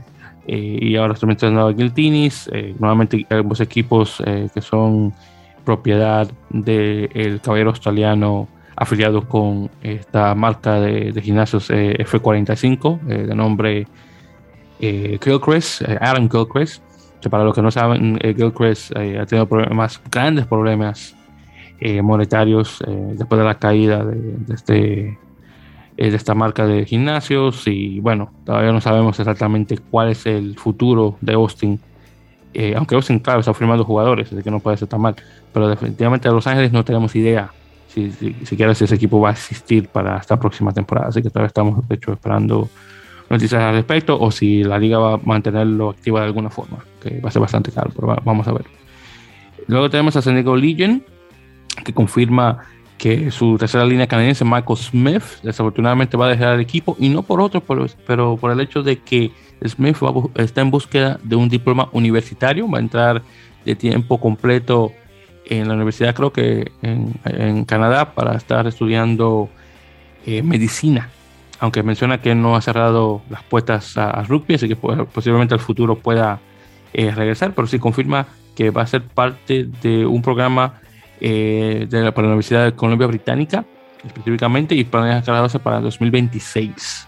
[0.46, 2.50] y ahora estoy mencionando a Giltinis.
[2.78, 4.22] nuevamente ambos equipos
[4.54, 5.12] que son
[5.64, 8.48] propiedad del caballero australiano
[8.80, 13.86] afiliado con esta marca de, de gimnasios F45 de nombre
[14.80, 16.82] Gilchrist, Adam Gilchrist
[17.20, 21.16] que para los que no saben, eh, Gilchrist eh, ha tenido problemas, grandes problemas
[21.80, 25.18] eh, monetarios eh, después de la caída de, de este,
[25.96, 31.16] de esta marca de gimnasios y bueno, todavía no sabemos exactamente cuál es el futuro
[31.20, 31.80] de Austin.
[32.76, 35.16] aunque Austin, claro, está firmando jugadores, así que no puede ser tan mal,
[35.52, 37.50] pero definitivamente a Los Ángeles no tenemos idea
[37.88, 41.30] si, si, siquiera si ese equipo va a existir para esta próxima temporada, así que
[41.30, 42.68] todavía estamos, de hecho, esperando
[43.28, 47.20] noticias al respecto o si la liga va a mantenerlo activa de alguna forma, que
[47.20, 48.64] va a ser bastante caro, pero vamos a ver.
[49.66, 51.04] Luego tenemos a San Diego Legion,
[51.84, 52.58] que confirma
[52.96, 57.22] que su tercera línea canadiense, Michael Smith, desafortunadamente va a dejar el equipo, y no
[57.22, 57.62] por otro,
[58.06, 59.30] pero por el hecho de que
[59.66, 60.12] Smith va,
[60.42, 63.22] está en búsqueda de un diploma universitario, va a entrar
[63.64, 64.92] de tiempo completo
[65.48, 69.48] en la universidad, creo que en, Canadá, para estar estudiando
[70.26, 71.10] eh, medicina
[71.60, 75.60] aunque menciona que no ha cerrado las puertas a, a rugby, así que posiblemente al
[75.60, 76.38] futuro pueda
[76.92, 80.80] eh, regresar, pero sí confirma que va a ser parte de un programa
[81.20, 83.64] eh, de la, para la Universidad de Columbia Británica,
[84.04, 87.07] específicamente, y planea graduarse para 2026.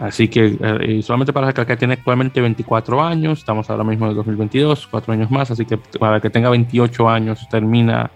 [0.00, 4.86] Así que eh, solamente para que tiene actualmente 24 años, estamos ahora mismo en 2022,
[4.86, 8.10] cuatro años más, así que para que tenga 28 años termina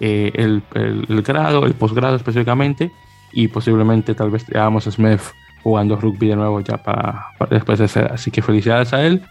[0.00, 2.90] eh, el grado, el posgrado específicamente,
[3.32, 5.20] y posiblemente tal vez veamos a Smith
[5.62, 8.12] jugando rugby de nuevo ya para, después de ser.
[8.12, 9.22] Así que felicidades a él,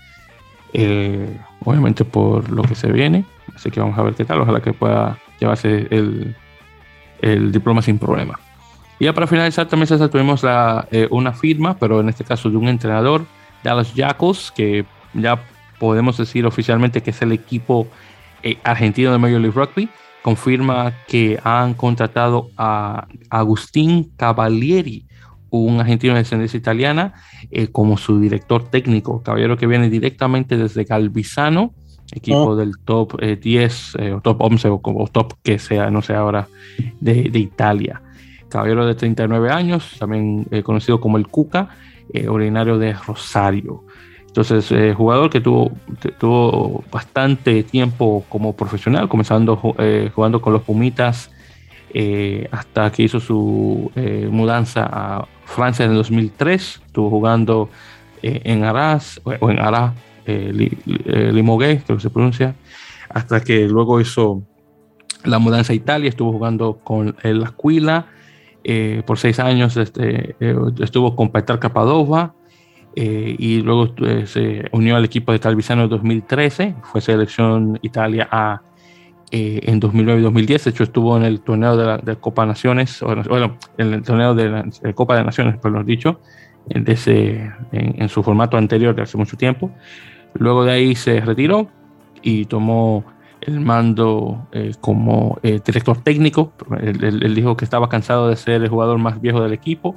[0.74, 3.26] eh, obviamente por lo que se viene.
[3.56, 4.42] Así que vamos a ver qué tal.
[4.42, 6.36] Ojalá que pueda llevarse el,
[7.22, 8.39] el diploma sin problema.
[9.02, 12.58] Y ya para finalizar también tuvimos la, eh, una firma, pero en este caso de
[12.58, 13.26] un entrenador,
[13.64, 14.86] Dallas Jackals, que
[15.16, 15.43] ya
[15.80, 17.88] podemos decir oficialmente que es el equipo
[18.43, 19.89] eh, argentino de Major League Rugby,
[20.22, 25.08] confirma que han contratado a Agustín Cavalieri,
[25.49, 27.16] un argentino de descendencia italiana,
[27.49, 31.74] eh, como su director técnico, caballero que viene directamente desde Galvizano,
[32.12, 32.56] equipo oh.
[32.56, 36.47] del top 10 o top 11 o como top que sea, no sé ahora,
[36.99, 38.04] de, de Italia
[38.52, 41.70] caballero de 39 años, también eh, conocido como el Cuca,
[42.14, 43.84] eh, originario de Rosario.
[44.28, 45.72] Entonces, eh, jugador que tuvo,
[46.20, 51.32] tuvo bastante tiempo como profesional, comenzando jugando con los Pumitas
[52.52, 53.91] hasta que hizo su
[54.32, 56.82] mudanza a Francia en el 2003.
[56.86, 57.70] Estuvo jugando
[58.22, 59.91] en Arras, o en Arras,
[60.26, 62.56] Limoges, creo que se pronuncia,
[63.10, 64.43] hasta que luego hizo
[65.26, 68.08] la mudanza a Italia, estuvo jugando con el Aquila,
[68.64, 72.36] eh, por seis años este, eh, estuvo con Petar Capadova
[72.95, 73.95] eh, y luego
[74.26, 78.62] se unió al equipo de Calvisano en 2013, fue selección Italia A
[79.34, 83.57] en 2009 y 2010, de hecho estuvo en el torneo de la Copa Naciones, bueno,
[83.78, 86.20] en el torneo de la Copa de Naciones, lo dicho,
[86.68, 86.86] en,
[87.72, 89.72] en, su formato anterior de hace mucho tiempo.
[90.34, 91.70] Luego de ahí se retiró
[92.22, 93.05] y tomó
[93.42, 96.54] el mando eh, como eh, director técnico.
[96.80, 99.96] Él, dijo que estaba cansado de ser el jugador más viejo del equipo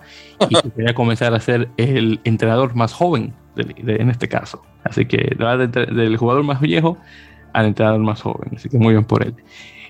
[0.48, 4.62] y que quería comenzar a ser el entrenador más joven en este caso.
[4.82, 6.96] Así que va del jugador más viejo
[7.52, 8.52] al entrenador más joven.
[8.56, 9.34] Así que muy bien por él.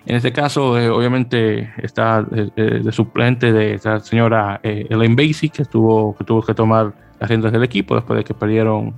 [0.07, 6.15] En este caso, eh, obviamente, está de suplente de esta señora Elaine Basie, que, estuvo,
[6.17, 8.93] que tuvo que tomar las riendas del equipo después de que perdieron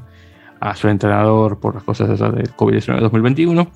[0.58, 3.70] a su entrenador por las cosas esas del COVID-19 2021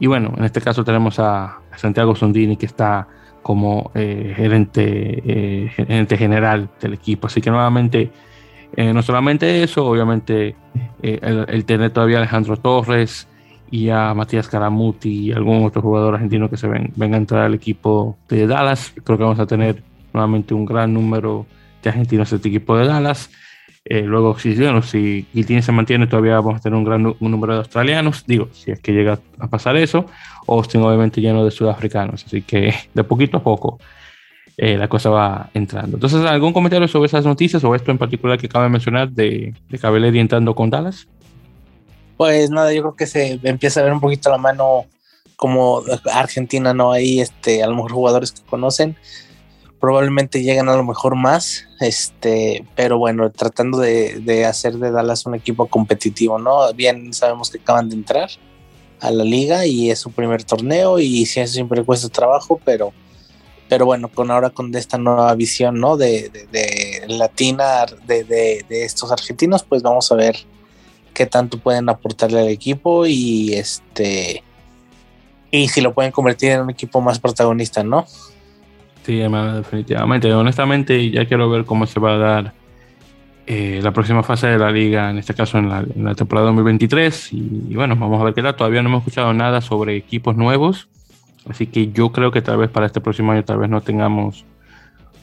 [0.00, 3.06] y bueno, en este caso tenemos a, Santiago Sondini que está
[3.42, 4.82] como eh, gerente,
[5.24, 7.26] eh, gerente general del equipo.
[7.26, 8.10] Así que nuevamente,
[8.76, 10.56] eh, no solamente eso, obviamente
[11.02, 13.28] el, tener todavía a Alejandro Torres
[13.70, 17.42] y a Matías Caramuti y algún otro jugador argentino que se ven, venga a entrar
[17.44, 18.92] al equipo de Dallas.
[19.04, 19.82] Creo que vamos a tener
[20.12, 21.46] nuevamente un gran número
[21.82, 23.30] de argentinos en este equipo de Dallas.
[23.92, 27.58] Eh, luego, si, bueno, si se mantiene, todavía vamos a tener un gran número de
[27.58, 28.24] australianos.
[28.24, 30.06] Digo, si es que llega a pasar eso.
[30.46, 32.24] Austin, obviamente, lleno de sudafricanos.
[32.24, 33.80] Así que de poquito a poco
[34.56, 35.96] eh, la cosa va entrando.
[35.96, 39.54] Entonces, ¿algún comentario sobre esas noticias o esto en particular que acaba de mencionar de,
[39.68, 41.08] de entrando con Dallas?
[42.16, 44.84] Pues nada, yo creo que se empieza a ver un poquito la mano
[45.34, 45.82] como
[46.14, 46.92] Argentina, ¿no?
[46.92, 48.94] Ahí, este, a lo mejor jugadores que conocen
[49.80, 55.34] probablemente lleguen a lo mejor más, este, pero bueno, tratando de, hacer de Dallas un
[55.34, 56.72] equipo competitivo, ¿no?
[56.74, 58.30] Bien sabemos que acaban de entrar
[59.00, 62.92] a la liga y es su primer torneo y sí, eso siempre cuesta trabajo, pero,
[63.70, 65.96] pero bueno, con ahora con esta nueva visión, ¿no?
[65.96, 70.36] De, de, latina de, estos argentinos, pues vamos a ver
[71.14, 74.44] qué tanto pueden aportarle al equipo y este
[75.50, 78.06] y si lo pueden convertir en un equipo más protagonista, ¿no?
[79.10, 80.32] Sí, definitivamente.
[80.32, 82.52] Honestamente, ya quiero ver cómo se va a dar
[83.44, 87.32] eh, la próxima fase de la liga, en este caso en la, temporada 2023.
[87.32, 88.54] Y, bueno, vamos a ver qué tal.
[88.54, 90.86] Todavía no hemos escuchado nada sobre equipos nuevos.
[91.48, 94.44] Así que yo creo que tal vez para este próximo año tal vez no tengamos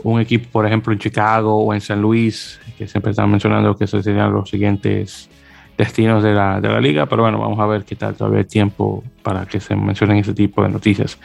[0.04, 3.86] un equipo, por ejemplo, en Chicago o en San Luis, que siempre están mencionando que
[3.86, 5.30] esos serían los siguientes
[5.78, 7.06] destinos de la, de la liga.
[7.06, 8.16] Pero bueno, vamos a ver qué tal.
[8.16, 11.18] Todavía hay tiempo para que se mencionen ese tipo de noticias.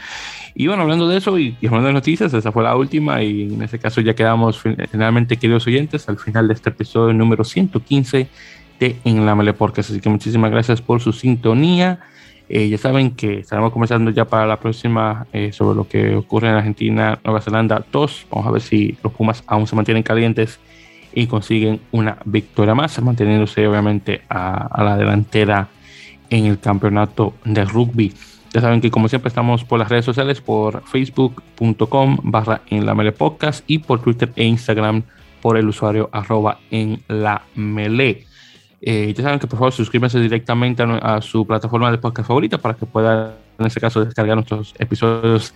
[0.54, 3.62] Y bueno, hablando de eso y, hablando de noticias, esa fue la última y en
[3.62, 8.28] este caso ya quedamos finalmente, queridos oyentes, al final de este episodio número 115
[8.78, 12.00] de En la Mele Así que muchísimas gracias por su sintonía.
[12.48, 16.48] Eh, ya saben que estaremos comenzando ya para la próxima eh, sobre lo que ocurre
[16.48, 18.26] en Argentina, Nueva Zelanda 2.
[18.30, 20.60] Vamos a ver si los Pumas aún se mantienen calientes
[21.14, 25.68] y consiguen una victoria más, manteniéndose obviamente a, a la delantera
[26.28, 28.12] en el campeonato de rugby.
[28.52, 33.64] Ya saben que como siempre estamos por las redes sociales, por facebook.com barra en podcast
[33.66, 35.04] y por Twitter e Instagram
[35.40, 37.02] por el usuario arroba en.
[38.84, 42.74] Eh, ya saben que por favor suscríbanse directamente a, su plataforma de podcast favorita para
[42.74, 45.54] que puedan en este caso descargar nuestros episodios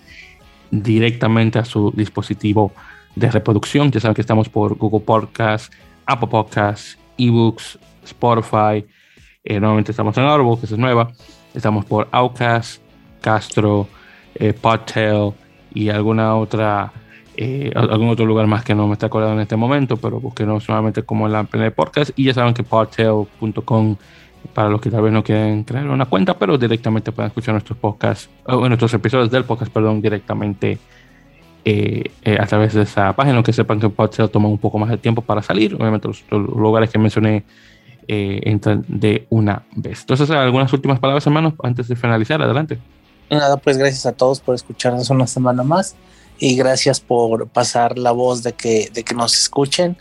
[0.71, 2.73] directamente a su dispositivo
[3.15, 3.91] de reproducción.
[3.91, 5.73] Ya saben que estamos por Google Podcast,
[6.07, 8.87] Apple Podcasts, eBooks, Spotify.
[9.45, 11.13] Eh, nuevamente estamos en Audible, que es nueva.
[11.53, 12.83] Estamos por Outcast,
[13.27, 13.89] Castro,
[14.37, 14.55] eh,
[15.74, 16.93] y alguna otra
[17.37, 20.62] eh, algún otro lugar más que no me está acordando en este momento, pero búsquenos
[20.62, 23.97] solamente como en la Plena Podcast y ya saben que podtail.com
[24.55, 27.77] para los que tal vez no quieren crear una cuenta, pero directamente pueden escuchar nuestros
[27.79, 30.79] podcasts, o nuestros episodios del podcast, perdón, directamente
[31.64, 34.89] eh, eh, a través de esa página, aunque sepan que Podtail toma un poco más
[34.89, 37.45] de tiempo para salir, obviamente los, lugares que mencioné
[38.09, 40.03] entran de una vez.
[40.03, 42.79] Entonces, algunas últimas palabras, hermanos, antes de finalizar, adelante.
[43.31, 45.97] Nada, pues gracias a todos por escucharnos una semana más
[46.39, 49.97] y gracias por pasar la voz de que, de que nos escuchen.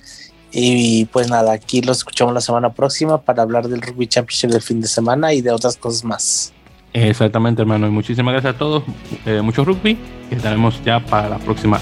[0.52, 4.62] Y pues nada, aquí los escuchamos la semana próxima para hablar del Rugby Championship del
[4.62, 6.54] fin de semana y de otras cosas más.
[6.94, 7.88] Exactamente, hermano.
[7.88, 8.84] Y muchísimas gracias a todos.
[9.26, 9.98] Eh, mucho rugby.
[10.32, 11.78] Y estaremos ya para la próxima.